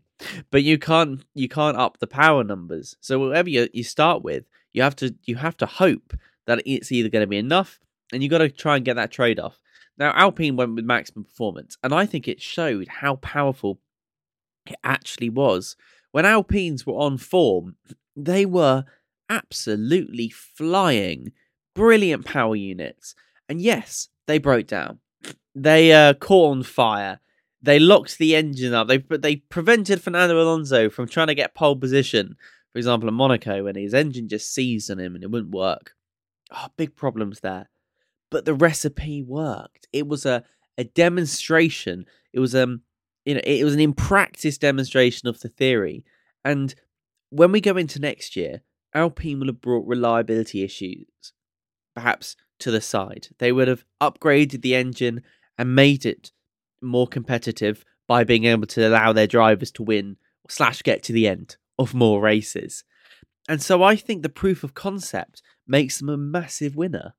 [0.50, 2.96] But you can't you can't up the power numbers.
[3.00, 6.12] So whatever you, you start with, you have to you have to hope
[6.46, 7.80] that it's either going to be enough,
[8.12, 9.60] and you got to try and get that trade off.
[9.96, 13.78] Now Alpine went with maximum performance, and I think it showed how powerful
[14.66, 15.76] it actually was.
[16.12, 17.76] When Alpines were on form,
[18.16, 18.84] they were
[19.28, 21.32] absolutely flying.
[21.74, 23.14] Brilliant power units.
[23.50, 25.00] And yes, they broke down.
[25.56, 27.18] They uh, caught on fire.
[27.60, 28.86] They locked the engine up.
[28.86, 32.36] They they prevented Fernando Alonso from trying to get pole position.
[32.72, 35.94] For example, in Monaco, when his engine just seized on him and it wouldn't work.
[36.52, 37.68] Oh, big problems there.
[38.30, 39.88] But the recipe worked.
[39.92, 40.44] It was a
[40.78, 42.06] a demonstration.
[42.32, 42.82] It was um
[43.24, 46.04] you know it was an in practice demonstration of the theory.
[46.44, 46.72] And
[47.30, 48.62] when we go into next year,
[48.94, 51.32] Alpine will have brought reliability issues,
[51.96, 53.28] perhaps to the side.
[53.38, 55.22] They would have upgraded the engine
[55.58, 56.32] and made it
[56.80, 60.16] more competitive by being able to allow their drivers to win
[60.48, 62.84] slash get to the end of more races.
[63.48, 67.14] And so I think the proof of concept makes them a massive winner.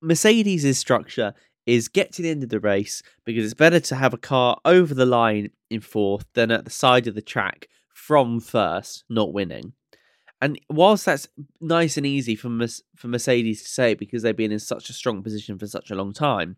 [0.00, 1.34] Mercedes' structure
[1.66, 4.58] is get to the end of the race because it's better to have a car
[4.64, 9.32] over the line in fourth than at the side of the track from first, not
[9.32, 9.72] winning.
[10.40, 11.28] And whilst that's
[11.60, 12.50] nice and easy for
[12.94, 15.94] for Mercedes to say because they've been in such a strong position for such a
[15.94, 16.56] long time,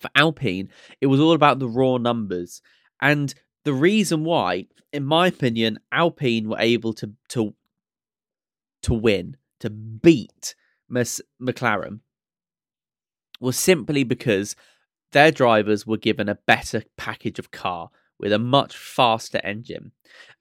[0.00, 2.62] for Alpine it was all about the raw numbers.
[3.00, 3.34] And
[3.64, 7.54] the reason why, in my opinion, Alpine were able to to
[8.82, 10.54] to win, to beat
[10.88, 12.00] Mes- McLaren,
[13.40, 14.56] was simply because
[15.12, 19.92] their drivers were given a better package of car with a much faster engine.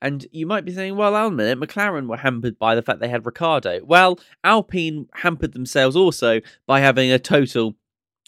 [0.01, 3.09] And you might be saying, well, Alan, minute, McLaren were hampered by the fact they
[3.09, 3.81] had Ricciardo.
[3.83, 7.75] Well, Alpine hampered themselves also by having a total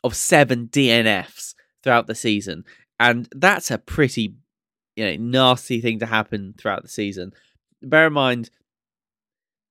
[0.04, 2.64] of seven DNFs throughout the season.
[3.00, 4.36] And that's a pretty
[4.98, 7.32] you know, nasty thing to happen throughout the season.
[7.82, 8.50] Bear in mind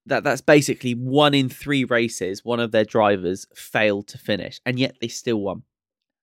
[0.07, 4.79] that that's basically one in three races, one of their drivers failed to finish, and
[4.79, 5.65] yet they still won.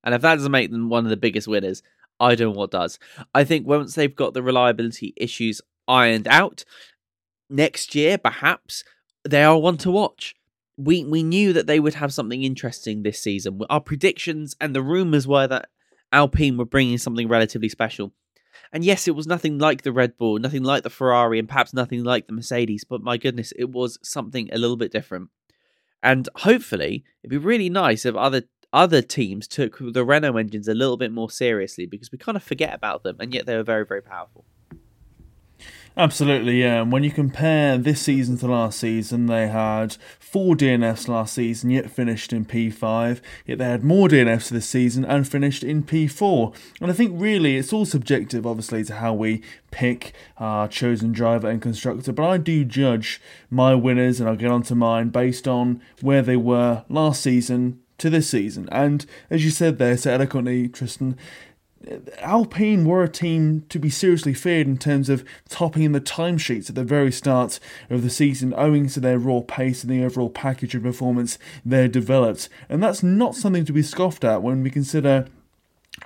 [0.05, 1.83] And if that doesn't make them one of the biggest winners,
[2.19, 2.99] I don't know what does.
[3.33, 6.63] I think once they've got the reliability issues ironed out,
[7.49, 8.83] next year perhaps
[9.27, 10.35] they are one to watch.
[10.77, 13.61] We we knew that they would have something interesting this season.
[13.69, 15.69] Our predictions and the rumors were that
[16.11, 18.13] Alpine were bringing something relatively special.
[18.71, 21.73] And yes, it was nothing like the Red Bull, nothing like the Ferrari, and perhaps
[21.73, 25.29] nothing like the Mercedes, but my goodness, it was something a little bit different.
[26.01, 28.43] And hopefully, it'd be really nice if other
[28.73, 32.43] other teams took the Renault engines a little bit more seriously because we kind of
[32.43, 34.43] forget about them, and yet they were very, very powerful.
[35.95, 36.81] Absolutely, yeah.
[36.81, 41.69] And when you compare this season to last season, they had four DNFs last season,
[41.69, 43.21] yet finished in P5.
[43.45, 46.55] Yet they had more DNFs this season and finished in P4.
[46.81, 51.47] And I think really it's all subjective, obviously, to how we pick our chosen driver
[51.47, 52.11] and constructor.
[52.11, 53.21] But I do judge
[53.51, 58.09] my winners, and I'll get onto mine, based on where they were last season to
[58.09, 58.67] this season.
[58.71, 61.17] And as you said there so eloquently, Tristan,
[62.19, 66.69] Alpine were a team to be seriously feared in terms of topping in the timesheets
[66.69, 70.29] at the very start of the season, owing to their raw pace and the overall
[70.29, 72.47] package of performance they developed.
[72.69, 75.27] And that's not something to be scoffed at when we consider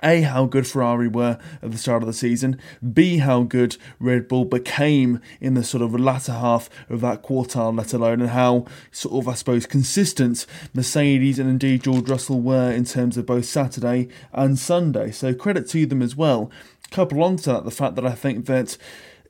[0.02, 2.60] a, how good Ferrari were at the start of the season.
[2.92, 7.76] B, how good Red Bull became in the sort of latter half of that quartile,
[7.76, 12.70] let alone, and how sort of, I suppose, consistent Mercedes and indeed George Russell were
[12.70, 15.10] in terms of both Saturday and Sunday.
[15.10, 16.50] So credit to them as well.
[16.90, 18.78] Couple on to that, the fact that I think that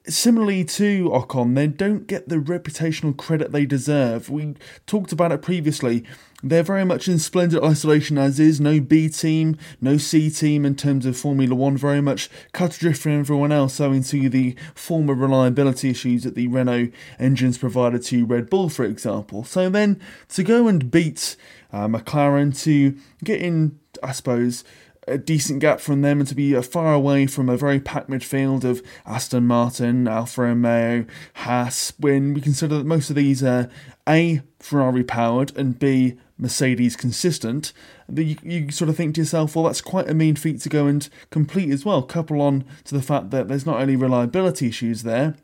[0.07, 4.31] similarly to Ocon, they don't get the reputational credit they deserve.
[4.31, 4.55] We
[4.87, 6.05] talked about it previously.
[6.41, 8.61] They're very much in splendid isolation as is.
[8.61, 13.03] No B team, no C team in terms of Formula One, very much cut adrift
[13.03, 18.25] from everyone else owing to the former reliability issues that the Renault engines provided to
[18.25, 19.43] Red Bull, for example.
[19.43, 21.35] So then to go and beat
[21.73, 24.63] uh, McLaren, to get in, I suppose,
[25.09, 28.63] a decent gap from them and to be far away from a very packed midfield
[28.63, 33.69] of Aston Martin, Alfa Romeo, Haas, when we consider that most of these are
[34.09, 37.73] A, Ferrari powered, and B, Mercedes consistent,
[38.15, 40.87] you, you sort of think to yourself, well, that's quite a mean feat to go
[40.87, 42.03] and complete as well.
[42.03, 45.35] Couple on to the fact that there's not only reliability issues there,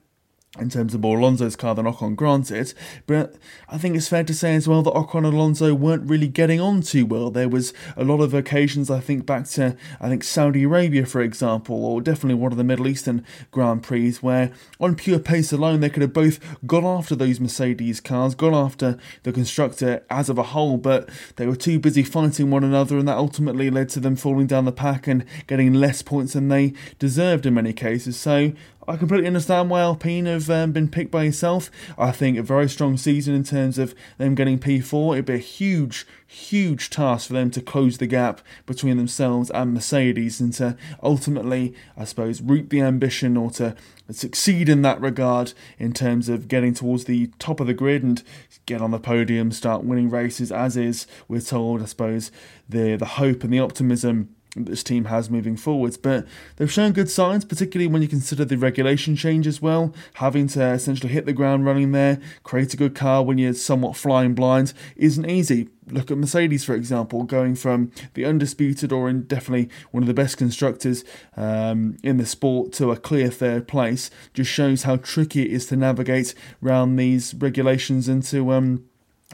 [0.59, 2.73] in terms of more Alonso's car than Ocon, granted.
[3.07, 3.35] But
[3.69, 6.61] I think it's fair to say as well that Ocon and Alonso weren't really getting
[6.61, 7.31] on too well.
[7.31, 11.21] There was a lot of occasions, I think, back to I think Saudi Arabia, for
[11.21, 15.81] example, or definitely one of the Middle Eastern Grand Prix, where on pure pace alone
[15.81, 20.39] they could have both gone after those Mercedes cars, gone after the constructor as of
[20.39, 24.01] a whole, but they were too busy fighting one another, and that ultimately led to
[24.01, 28.17] them falling down the pack and getting less points than they deserved in many cases.
[28.17, 28.53] So
[28.87, 31.71] I completely understand why Alpine have um, been picked by yourself.
[31.97, 35.15] I think a very strong season in terms of them getting P4.
[35.15, 39.73] It'd be a huge, huge task for them to close the gap between themselves and
[39.73, 43.75] Mercedes and to ultimately, I suppose, reap the ambition or to
[44.11, 48.23] succeed in that regard in terms of getting towards the top of the grid and
[48.67, 52.31] get on the podium, start winning races, as is, we're told, I suppose,
[52.69, 55.97] the, the hope and the optimism this team has moving forwards.
[55.97, 56.27] But
[56.57, 59.95] they've shown good signs, particularly when you consider the regulation change as well.
[60.15, 63.97] Having to essentially hit the ground running there, create a good car when you're somewhat
[63.97, 65.69] flying blind isn't easy.
[65.91, 70.15] Look at Mercedes, for example, going from the undisputed or in definitely one of the
[70.15, 71.05] best constructors
[71.37, 74.11] um, in the sport to a clear third place.
[74.33, 78.85] Just shows how tricky it is to navigate around these regulations and to um,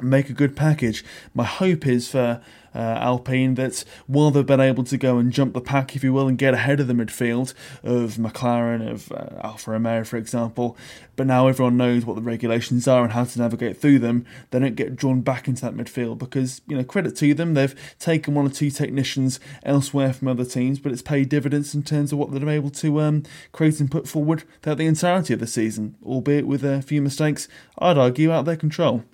[0.02, 1.04] make a good package.
[1.34, 2.40] My hope is for
[2.74, 6.12] uh, Alpine that while they've been able to go and jump the pack, if you
[6.12, 10.76] will, and get ahead of the midfield of McLaren, of uh, Alfa Romeo, for example,
[11.16, 14.58] but now everyone knows what the regulations are and how to navigate through them, they
[14.58, 18.34] don't get drawn back into that midfield because, you know, credit to them, they've taken
[18.34, 22.18] one or two technicians elsewhere from other teams, but it's paid dividends in terms of
[22.18, 25.96] what they're able to um, create and put forward throughout the entirety of the season,
[26.04, 27.48] albeit with a few mistakes,
[27.78, 29.04] I'd argue, out of their control.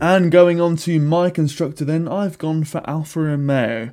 [0.00, 3.90] And going on to my constructor, then I've gone for Alfa Romeo.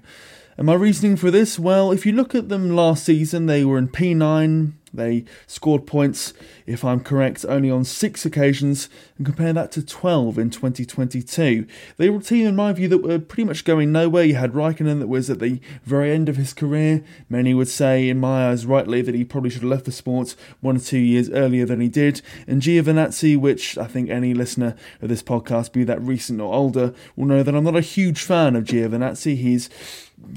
[0.57, 3.77] And my reasoning for this, well, if you look at them last season, they were
[3.77, 6.33] in P9, they scored points,
[6.65, 11.65] if I'm correct, only on six occasions, and compare that to 12 in 2022.
[11.97, 14.25] They were a team, in my view, that were pretty much going nowhere.
[14.25, 17.03] You had Raikkonen that was at the very end of his career.
[17.29, 20.35] Many would say, in my eyes, rightly, that he probably should have left the sport
[20.59, 22.21] one or two years earlier than he did.
[22.45, 26.93] And Giovinazzi, which I think any listener of this podcast, be that recent or older,
[27.15, 29.37] will know that I'm not a huge fan of Giovinazzi.
[29.37, 29.69] He's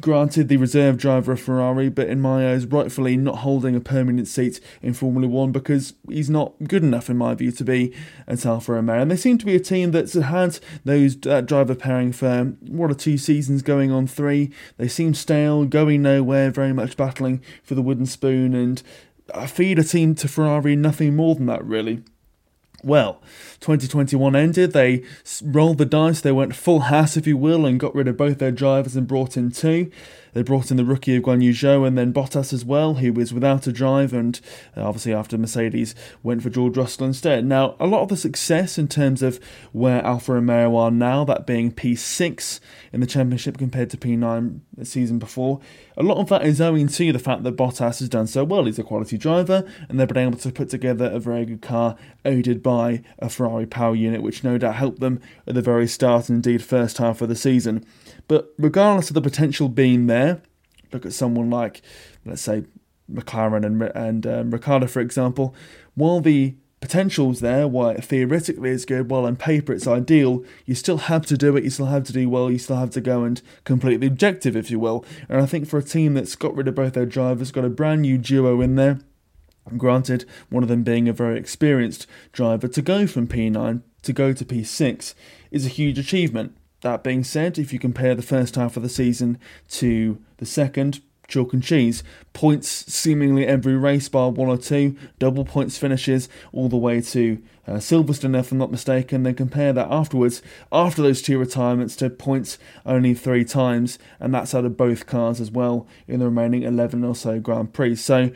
[0.01, 4.29] granted the reserve driver of Ferrari, but in my eyes, rightfully not holding a permanent
[4.29, 7.93] seat in Formula One because he's not good enough, in my view, to be
[8.27, 9.01] at Alfa Romeo.
[9.01, 12.91] And they seem to be a team that's had those uh, driver pairing for what
[12.91, 14.51] are two seasons going on three.
[14.77, 18.83] They seem stale, going nowhere, very much battling for the wooden spoon, and
[19.35, 22.03] I feed a team to Ferrari nothing more than that, really.
[22.85, 23.21] Well,
[23.61, 25.03] 2021 ended, they
[25.43, 28.39] rolled the dice, they went full house, if you will, and got rid of both
[28.39, 29.91] their drivers and brought in two.
[30.35, 33.13] They brought in the rookie of Guan Yu Zhou and then Bottas as well, who
[33.13, 34.41] was without a drive, and
[34.77, 37.45] uh, obviously after Mercedes went for George Russell instead.
[37.45, 39.41] Now, a lot of the success in terms of
[39.73, 42.61] where Alfa Romeo are now, that being P6
[42.93, 45.61] in the championship compared to P9 the season before,
[45.97, 48.65] a lot of that is owing to the fact that Bottas has done so well.
[48.65, 51.97] He's a quality driver, and they've been able to put together a very good car
[52.25, 56.29] aided by a Ferrari power unit, which no doubt helped them at the very start
[56.29, 57.87] and indeed first half of the season.
[58.29, 60.43] But regardless of the potential being there,
[60.93, 61.83] look at someone like,
[62.25, 62.65] let's say,
[63.13, 65.55] McLaren and and um, Ricciardo, for example.
[65.95, 70.99] While the potential's there, while theoretically it's good, while on paper it's ideal, you still
[70.99, 71.65] have to do it.
[71.65, 72.51] You still have to do well.
[72.51, 75.05] You still have to go and complete the objective, if you will.
[75.29, 77.71] And I think for a team that's got rid of both their drivers, got a
[77.71, 79.01] brand new duo in there.
[79.79, 84.35] Granted, one of them being a very experienced driver, to go from P9 to go
[84.35, 85.15] to P6
[85.51, 86.55] is a huge achievement.
[86.85, 89.39] That being said, if you compare the first half of the season
[89.71, 92.05] to the second, chalk and cheese.
[92.35, 97.43] Points seemingly every race bar one or two, double points finishes all the way to
[97.67, 99.23] uh, Silverstone, if I'm not mistaken.
[99.23, 104.55] Then compare that afterwards, after those two retirements, to points only three times, and that's
[104.55, 107.97] out of both cars as well in the remaining 11 or so Grand Prix.
[107.97, 108.31] So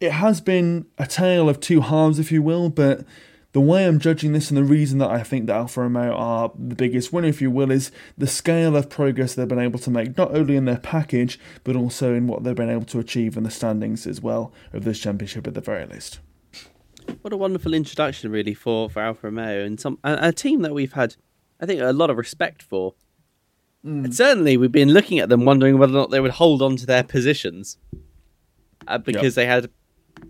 [0.00, 3.04] it has been a tale of two halves, if you will, but
[3.56, 6.52] the way I'm judging this and the reason that I think that Alfa Romeo are
[6.54, 9.90] the biggest winner, if you will, is the scale of progress they've been able to
[9.90, 13.34] make, not only in their package, but also in what they've been able to achieve
[13.34, 16.20] in the standings as well of this championship at the very least.
[17.22, 20.74] What a wonderful introduction, really, for, for Alfa Romeo and some a, a team that
[20.74, 21.16] we've had,
[21.58, 22.92] I think, a lot of respect for.
[23.82, 24.04] Mm.
[24.04, 26.76] And certainly, we've been looking at them, wondering whether or not they would hold on
[26.76, 27.78] to their positions
[28.86, 29.34] uh, because yep.
[29.34, 29.70] they had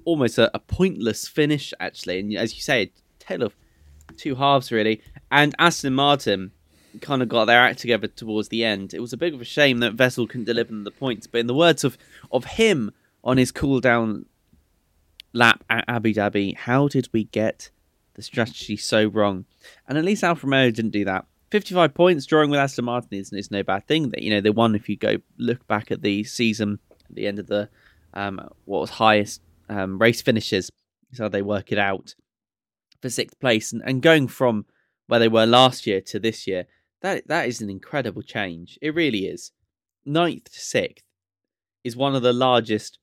[0.05, 2.21] almost a, a, pointless finish, actually.
[2.21, 2.93] And as you say,
[3.27, 3.55] tale of
[4.17, 5.03] two halves really.
[5.31, 6.53] And Aston Martin
[7.01, 8.95] kind of got their act together towards the end.
[8.95, 11.39] It was a bit of a shame that Vettel couldn't deliver them the points, but
[11.39, 11.99] in the words of
[12.31, 12.93] of him
[13.25, 14.27] on his cool down
[15.33, 17.71] lap at Abu Dhabi, how did we get
[18.15, 19.45] the strategy so wrong?
[19.87, 21.27] And at least Alfa Romeo didn't do that.
[21.51, 24.11] 55 points drawing with Aston Martin is, is no bad thing.
[24.11, 24.75] That you know they won.
[24.75, 27.69] If you go look back at the season, at the end of the
[28.15, 30.71] um, what was highest um, race finishes,
[31.13, 32.15] is how they work it out
[33.01, 34.67] for sixth place and, and going from
[35.07, 36.67] where they were last year to this year,
[37.03, 38.79] that that is an incredible change.
[38.83, 39.53] It really is.
[40.05, 41.05] Ninth to sixth
[41.85, 42.99] is one of the largest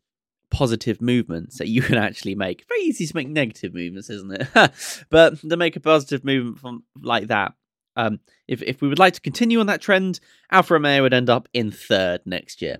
[0.49, 2.65] positive movements that you can actually make.
[2.69, 5.05] Very easy to make negative movements, isn't it?
[5.09, 7.53] but to make a positive movement from like that,
[7.95, 10.19] um, if if we would like to continue on that trend,
[10.51, 12.77] Alfa Romeo would end up in third next year.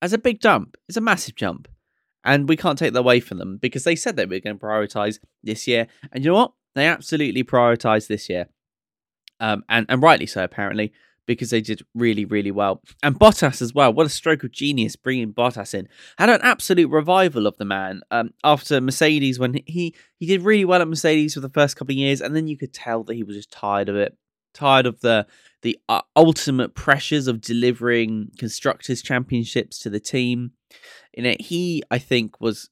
[0.00, 1.68] As a big jump, it's a massive jump.
[2.24, 4.64] And we can't take that away from them because they said they were going to
[4.64, 5.86] prioritize this year.
[6.12, 6.52] And you know what?
[6.74, 8.48] They absolutely prioritized this year.
[9.40, 10.92] Um, and, and rightly so, apparently,
[11.26, 12.82] because they did really, really well.
[13.02, 13.92] And Bottas as well.
[13.92, 15.88] What a stroke of genius bringing Bottas in.
[16.18, 20.64] Had an absolute revival of the man um, after Mercedes when he, he did really
[20.64, 22.20] well at Mercedes for the first couple of years.
[22.20, 24.16] And then you could tell that he was just tired of it.
[24.54, 25.26] Tired of the
[25.62, 30.52] the uh, ultimate pressures of delivering constructors championships to the team
[31.12, 31.40] in it.
[31.40, 32.70] He, I think, was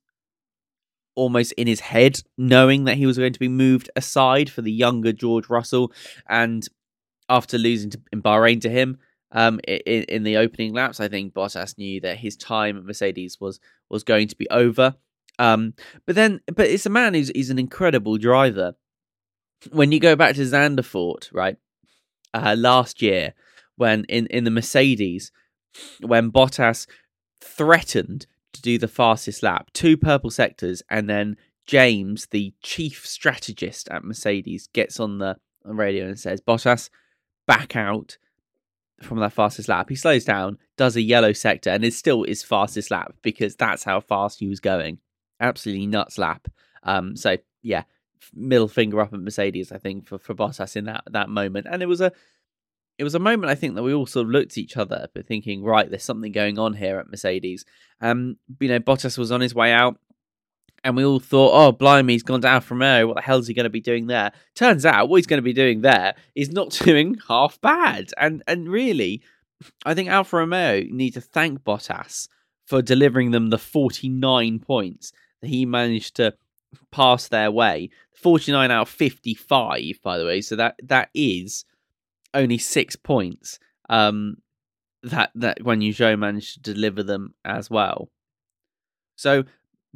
[1.16, 4.72] almost in his head, knowing that he was going to be moved aside for the
[4.72, 5.92] younger George Russell.
[6.28, 6.66] And
[7.28, 8.98] after losing to, in Bahrain to him
[9.32, 11.00] um, in, in the opening laps.
[11.00, 13.60] I think Bottas knew that his time at Mercedes was
[13.90, 14.94] was going to be over.
[15.38, 15.74] Um,
[16.06, 18.74] but then, but it's a man who's he's an incredible driver.
[19.70, 21.56] When you go back to Zandvoort, right,
[22.44, 23.34] uh, last year,
[23.76, 25.32] when in in the Mercedes,
[26.00, 26.86] when Bottas
[27.40, 33.88] threatened to do the fastest lap, two purple sectors, and then James, the chief strategist
[33.90, 36.90] at Mercedes, gets on the radio and says, Bottas,
[37.46, 38.18] back out
[39.02, 39.88] from that fastest lap.
[39.88, 43.84] He slows down, does a yellow sector, and is still his fastest lap because that's
[43.84, 44.98] how fast he was going.
[45.40, 46.48] Absolutely nuts lap.
[46.82, 47.82] Um, so yeah,
[48.34, 51.66] middle finger up at Mercedes, I think, for, for Bottas in that that moment.
[51.70, 52.12] And it was a
[52.98, 55.08] it was a moment I think that we all sort of looked at each other,
[55.14, 57.64] but thinking, right, there's something going on here at Mercedes.
[58.00, 59.98] Um, you know, Bottas was on his way out,
[60.82, 63.06] and we all thought, oh, blimey, he's gone to Alfa Romeo.
[63.06, 64.32] What the hell is he going to be doing there?
[64.54, 68.12] Turns out, what he's going to be doing there is not doing half bad.
[68.16, 69.22] And and really,
[69.84, 72.28] I think Alfa Romeo need to thank Bottas
[72.66, 76.34] for delivering them the 49 points that he managed to
[76.90, 77.90] pass their way.
[78.16, 80.40] 49 out of 55, by the way.
[80.40, 81.64] So that that is
[82.34, 83.58] only six points
[83.88, 84.38] um,
[85.02, 88.10] that that Yu Zhou managed to deliver them as well.
[89.16, 89.44] So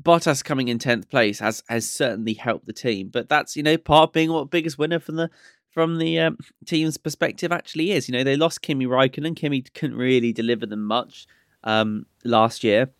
[0.01, 3.77] Bottas coming in tenth place has has certainly helped the team, but that's you know
[3.77, 5.31] part of being what biggest winner from the
[5.71, 8.09] from the um, team's perspective actually is.
[8.09, 9.37] You know they lost Kimi Raikkonen.
[9.37, 11.27] Kimi couldn't really deliver them much
[11.64, 12.91] um, last year.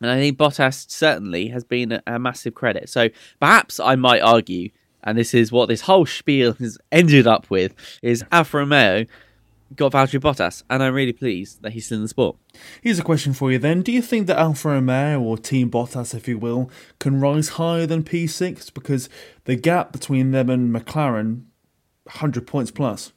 [0.00, 2.88] And I think Bottas certainly has been a, a massive credit.
[2.88, 3.08] So
[3.40, 4.70] perhaps I might argue
[5.06, 9.06] and this is what this whole spiel has ended up with, is Alfa Romeo
[9.74, 12.36] got Valtteri Bottas, and I'm really pleased that he's still in the sport.
[12.82, 13.82] Here's a question for you then.
[13.82, 17.86] Do you think that Alfa Romeo, or Team Bottas, if you will, can rise higher
[17.86, 18.72] than P6?
[18.74, 19.08] Because
[19.44, 21.44] the gap between them and McLaren,
[22.04, 23.12] 100 points plus.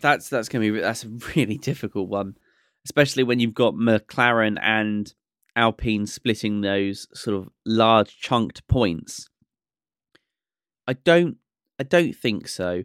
[0.00, 2.36] That's that's going to be that's a really difficult one,
[2.84, 5.12] especially when you've got McLaren and
[5.56, 9.28] Alpine splitting those sort of large chunked points.
[10.86, 11.38] I don't
[11.78, 12.84] I don't think so.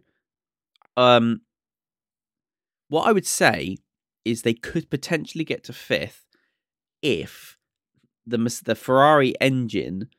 [0.97, 1.41] Um
[2.87, 3.77] what I would say
[4.25, 6.25] is they could potentially get to fifth
[7.01, 7.57] if
[8.25, 10.09] the the Ferrari engine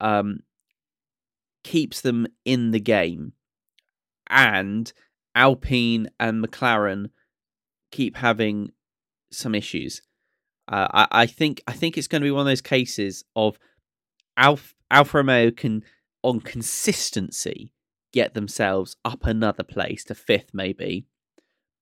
[0.00, 0.40] um
[1.62, 3.32] keeps them in the game
[4.28, 4.92] and
[5.34, 7.10] Alpine and McLaren
[7.90, 8.70] keep having
[9.30, 10.02] some issues.
[10.68, 13.58] Uh, I, I think I think it's going to be one of those cases of
[14.36, 15.84] Alf, Alfa Romeo can
[16.22, 17.72] on consistency
[18.12, 21.06] get themselves up another place to fifth, maybe,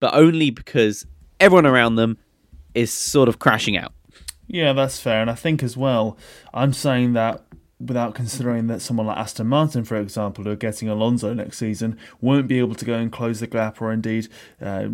[0.00, 1.06] but only because
[1.40, 2.18] everyone around them
[2.74, 3.92] is sort of crashing out.
[4.46, 5.22] Yeah, that's fair.
[5.22, 6.18] And I think as well,
[6.52, 7.42] I'm saying that
[7.80, 11.98] without considering that someone like Aston Martin, for example, who are getting Alonso next season,
[12.20, 14.28] won't be able to go and close the gap or indeed
[14.62, 14.86] uh,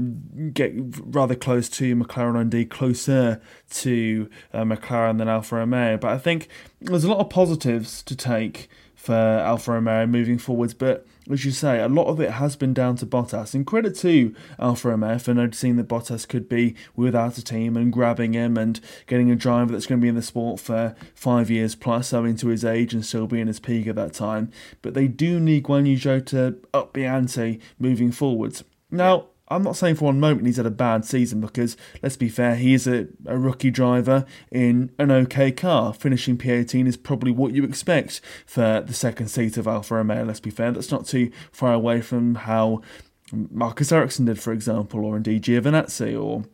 [0.52, 0.72] get
[1.04, 5.96] rather close to McLaren or indeed closer to uh, McLaren than Alfa Romeo.
[5.96, 6.48] But I think
[6.80, 8.68] there's a lot of positives to take
[9.00, 10.74] for Alfa Romeo moving forwards.
[10.74, 13.54] But as you say, a lot of it has been down to Bottas.
[13.54, 17.90] And credit to Alfa Romeo for noticing that Bottas could be without a team and
[17.90, 21.50] grabbing him and getting a driver that's going to be in the sport for five
[21.50, 24.52] years plus, owing to his age and still being his peak at that time.
[24.82, 28.64] But they do need Guan Yu Zhou to up the ante moving forwards.
[28.90, 32.28] Now, I'm not saying for one moment he's had a bad season because, let's be
[32.28, 35.92] fair, he is a, a rookie driver in an okay car.
[35.92, 40.40] Finishing P18 is probably what you expect for the second seat of Alfa Romeo, let's
[40.40, 40.70] be fair.
[40.70, 42.82] That's not too far away from how
[43.32, 46.44] Marcus Ericsson did, for example, or indeed Giovinazzi or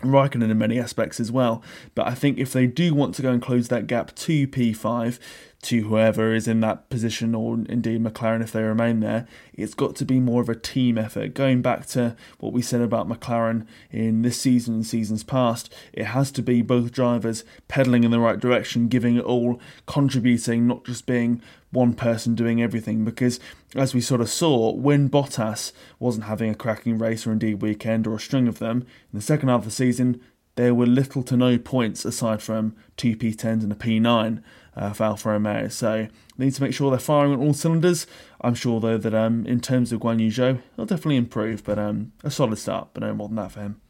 [0.00, 1.62] Raikkonen in many aspects as well.
[1.94, 5.18] But I think if they do want to go and close that gap to P5,
[5.62, 9.94] to whoever is in that position, or indeed McLaren if they remain there, it's got
[9.96, 11.34] to be more of a team effort.
[11.34, 16.06] Going back to what we said about McLaren in this season and seasons past, it
[16.06, 20.84] has to be both drivers pedaling in the right direction, giving it all, contributing, not
[20.84, 21.40] just being
[21.70, 23.04] one person doing everything.
[23.04, 23.38] Because
[23.76, 28.08] as we sort of saw, when Bottas wasn't having a cracking race or indeed weekend
[28.08, 28.78] or a string of them,
[29.12, 30.20] in the second half of the season,
[30.56, 34.42] there were little to no points aside from two P10s and a P9
[34.76, 35.68] uh, for Alfa Romeo.
[35.68, 36.08] So
[36.38, 38.06] need to make sure they're firing on all cylinders.
[38.40, 41.78] I'm sure though that um, in terms of Guan Yu Zhou, he'll definitely improve, but
[41.78, 43.80] um, a solid start, but no more than that for him.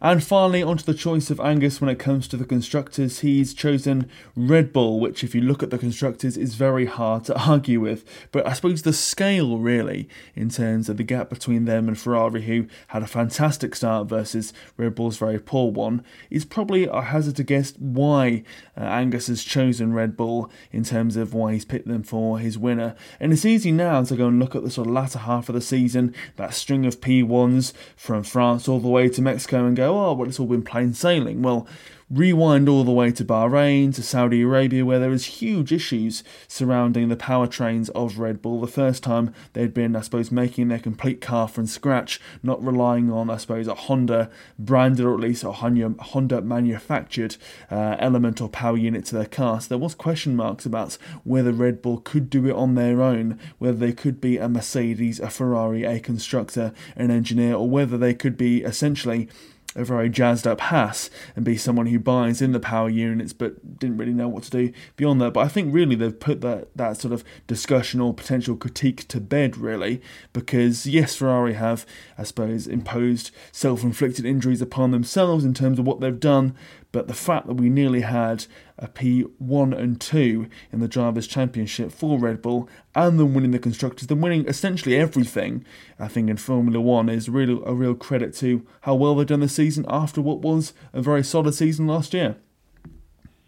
[0.00, 3.20] And finally, onto the choice of Angus when it comes to the constructors.
[3.20, 7.38] He's chosen Red Bull, which, if you look at the constructors, is very hard to
[7.48, 8.04] argue with.
[8.30, 12.42] But I suppose the scale, really, in terms of the gap between them and Ferrari,
[12.42, 17.36] who had a fantastic start versus Red Bull's very poor one, is probably, I hazard
[17.36, 18.44] to guess, why
[18.76, 22.58] uh, Angus has chosen Red Bull in terms of why he's picked them for his
[22.58, 22.94] winner.
[23.18, 25.54] And it's easy now to go and look at the sort of latter half of
[25.54, 29.85] the season, that string of P1s from France all the way to Mexico, and go,
[29.86, 31.42] oh, well, it's all been plain sailing.
[31.42, 31.66] Well,
[32.08, 37.08] rewind all the way to Bahrain, to Saudi Arabia, where there was huge issues surrounding
[37.08, 38.60] the powertrains of Red Bull.
[38.60, 43.10] The first time they'd been, I suppose, making their complete car from scratch, not relying
[43.10, 47.36] on, I suppose, a Honda branded or at least a Honda manufactured
[47.70, 49.60] uh, element or power unit to their car.
[49.60, 53.38] So there was question marks about whether Red Bull could do it on their own,
[53.58, 58.14] whether they could be a Mercedes, a Ferrari, a constructor, an engineer, or whether they
[58.14, 59.28] could be essentially
[59.76, 63.78] a very jazzed up Haas and be someone who buys in the power units but
[63.78, 65.32] didn't really know what to do beyond that.
[65.32, 69.20] But I think really they've put that, that sort of discussion or potential critique to
[69.20, 70.00] bed, really,
[70.32, 75.86] because yes, Ferrari have, I suppose, imposed self inflicted injuries upon themselves in terms of
[75.86, 76.56] what they've done,
[76.96, 78.46] but the fact that we nearly had
[78.78, 83.58] a P1 and 2 in the Drivers' Championship for Red Bull and them winning the
[83.58, 85.62] Constructors, them winning essentially everything,
[85.98, 89.40] I think, in Formula One is really a real credit to how well they've done
[89.40, 92.36] the season after what was a very solid season last year.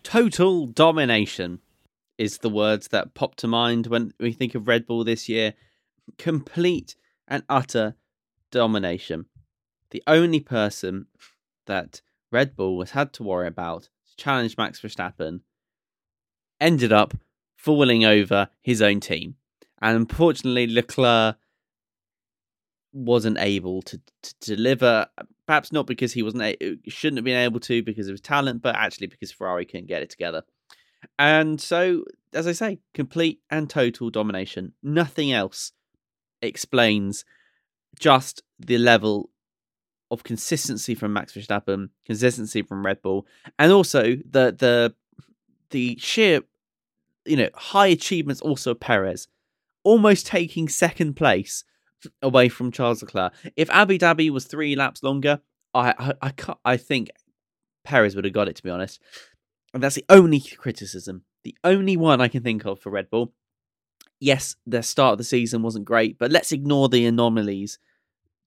[0.02, 1.60] Total domination
[2.18, 5.54] is the words that pop to mind when we think of Red Bull this year.
[6.18, 6.96] Complete
[7.26, 7.94] and utter
[8.50, 9.24] domination.
[9.88, 11.06] The only person
[11.64, 15.40] that Red Bull has had to worry about to challenge Max Verstappen
[16.60, 17.14] ended up
[17.56, 19.36] falling over his own team.
[19.80, 21.36] And unfortunately, Leclerc
[22.92, 25.06] wasn't able to, to deliver.
[25.46, 28.62] Perhaps not because he wasn't a- shouldn't have been able to because of his talent,
[28.62, 30.42] but actually because Ferrari couldn't get it together.
[31.18, 34.72] And so, as I say, complete and total domination.
[34.82, 35.72] Nothing else
[36.42, 37.24] explains
[37.98, 39.30] just the level
[40.10, 43.26] of consistency from Max Verstappen, consistency from Red Bull,
[43.58, 44.94] and also the the
[45.70, 46.40] the sheer
[47.24, 49.28] you know high achievements also of Perez,
[49.84, 51.64] almost taking second place
[52.22, 53.32] away from Charles Leclerc.
[53.56, 55.40] If Abu Dhabi was three laps longer,
[55.74, 57.10] I I I, I think
[57.84, 59.00] Perez would have got it to be honest.
[59.74, 63.34] And that's the only criticism, the only one I can think of for Red Bull.
[64.18, 67.78] Yes, their start of the season wasn't great, but let's ignore the anomalies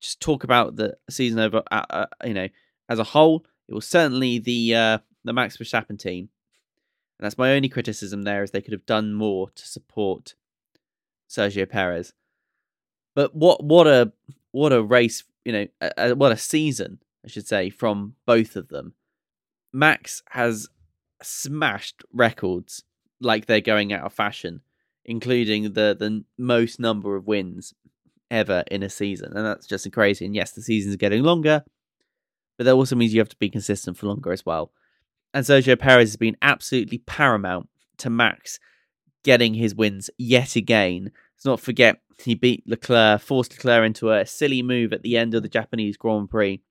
[0.02, 2.50] just talk about the season over, uh, uh, you know,
[2.90, 6.30] as a whole, it was certainly the uh, the Max Verstappen team,
[7.18, 10.36] and that's my only criticism there is they could have done more to support
[11.30, 12.14] Sergio Perez.
[13.16, 14.12] But what what a
[14.52, 18.96] what a race, you know, what a season I should say from both of them.
[19.72, 20.68] Max has
[21.22, 22.84] smashed records
[23.22, 24.62] like they're going out of fashion,
[25.06, 27.74] including the the most number of wins
[28.32, 29.34] ever in a season.
[29.36, 30.26] And that's just crazy.
[30.26, 31.64] And yes, the season's getting longer,
[32.58, 34.72] but that also means you have to be consistent for longer as well.
[35.34, 38.60] And Sergio Perez has been absolutely paramount to Max
[39.24, 41.12] getting his wins yet again.
[41.36, 45.34] Let's not forget he beat Leclerc, forced Leclerc into a silly move at the end
[45.34, 46.62] of the Japanese Grand Prix,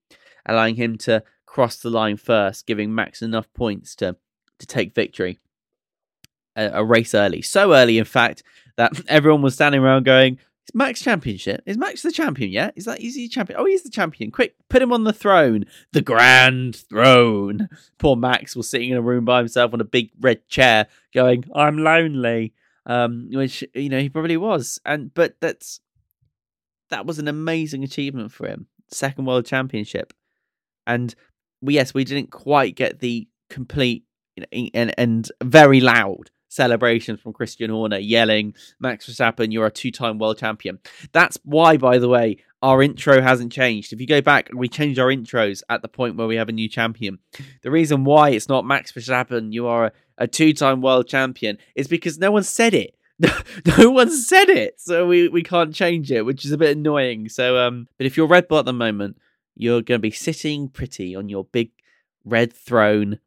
[0.47, 4.17] allowing him to cross the line first, giving Max enough points to
[4.59, 5.39] to take victory.
[6.57, 8.43] A, a race early, so early, in fact,
[8.77, 10.39] that everyone was standing around going,
[10.75, 11.63] Max championship?
[11.67, 12.73] Is Max the champion yet?
[12.77, 13.59] Is that is he champion?
[13.59, 14.31] Oh, he's the champion.
[14.31, 15.65] Quick, put him on the throne.
[15.93, 17.69] The grand throne.
[17.99, 21.45] Poor Max was sitting in a room by himself on a big red chair, going,
[21.55, 22.55] I'm lonely.
[22.87, 24.81] Um, which, you know, he probably was.
[24.85, 25.81] And but that's
[26.91, 28.67] that was an amazing achievement for him.
[28.89, 30.13] Second world championship.
[30.87, 31.15] And
[31.61, 34.05] we yes, we didn't quite get the complete
[34.37, 39.71] you know, and and very loud celebrations from Christian Horner yelling, Max Verstappen, you're a
[39.71, 40.79] two time world champion.
[41.13, 43.93] That's why, by the way, our intro hasn't changed.
[43.93, 46.53] If you go back, we changed our intros at the point where we have a
[46.53, 47.19] new champion.
[47.63, 51.57] The reason why it's not Max Verstappen, you are a, a two time world champion,
[51.75, 52.95] is because no one said it.
[53.79, 57.29] no one said it, so we, we can't change it, which is a bit annoying.
[57.29, 59.19] So, um, but if you're Red Bull at the moment,
[59.55, 61.71] you're going to be sitting pretty on your big
[62.25, 63.21] red throne.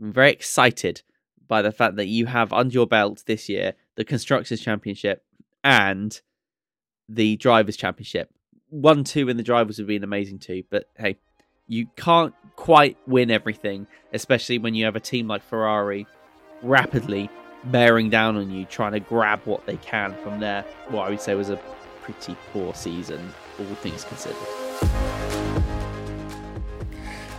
[0.00, 1.02] I'm very excited
[1.50, 5.24] by the fact that you have under your belt this year the Constructors' Championship
[5.64, 6.18] and
[7.08, 8.30] the Drivers' Championship.
[8.68, 11.18] One, two in the Drivers would be an amazing two, but hey,
[11.66, 16.06] you can't quite win everything, especially when you have a team like Ferrari
[16.62, 17.28] rapidly
[17.64, 20.64] bearing down on you, trying to grab what they can from there.
[20.88, 21.56] What I would say was a
[22.02, 25.09] pretty poor season, all things considered.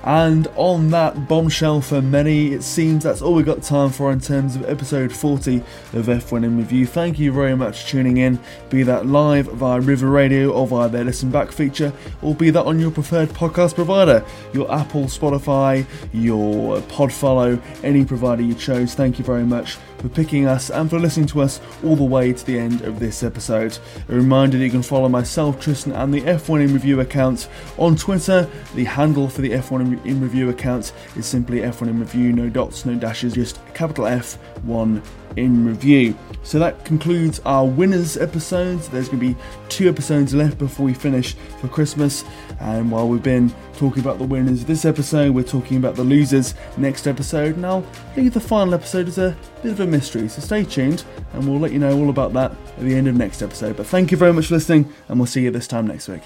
[0.04, 4.20] And on that bombshell for many, it seems that's all we've got time for in
[4.20, 5.58] terms of episode 40
[5.94, 6.88] of F1 in Review.
[6.88, 8.40] Thank you very much for tuning in,
[8.70, 12.66] be that live via River Radio or via their Listen Back feature, or be that
[12.66, 18.96] on your preferred podcast provider, your Apple, Spotify, your Podfollow, any provider you chose.
[18.96, 22.34] Thank you very much for picking us and for listening to us all the way
[22.34, 23.78] to the end of this episode.
[24.10, 27.48] A reminder that you can follow myself, Tristan, and the F1 in Review account
[27.78, 28.50] on Twitter.
[28.76, 32.86] The handle for the F1 in Review account is simply F1 in Review, no dots,
[32.86, 35.02] no dashes, just capital F1
[35.38, 36.16] in review.
[36.44, 38.90] So that concludes our winners episodes.
[38.90, 39.36] There's going to be
[39.70, 42.24] two episodes left before we finish for Christmas.
[42.60, 46.56] And while we've been talking about the winners this episode, we're talking about the losers
[46.78, 47.56] next episode.
[47.56, 47.86] And I'll
[48.16, 50.28] leave the final episode as a bit of a mystery.
[50.28, 53.16] So stay tuned and we'll let you know all about that at the end of
[53.16, 53.78] next episode.
[53.78, 56.24] But thank you very much for listening and we'll see you this time next week.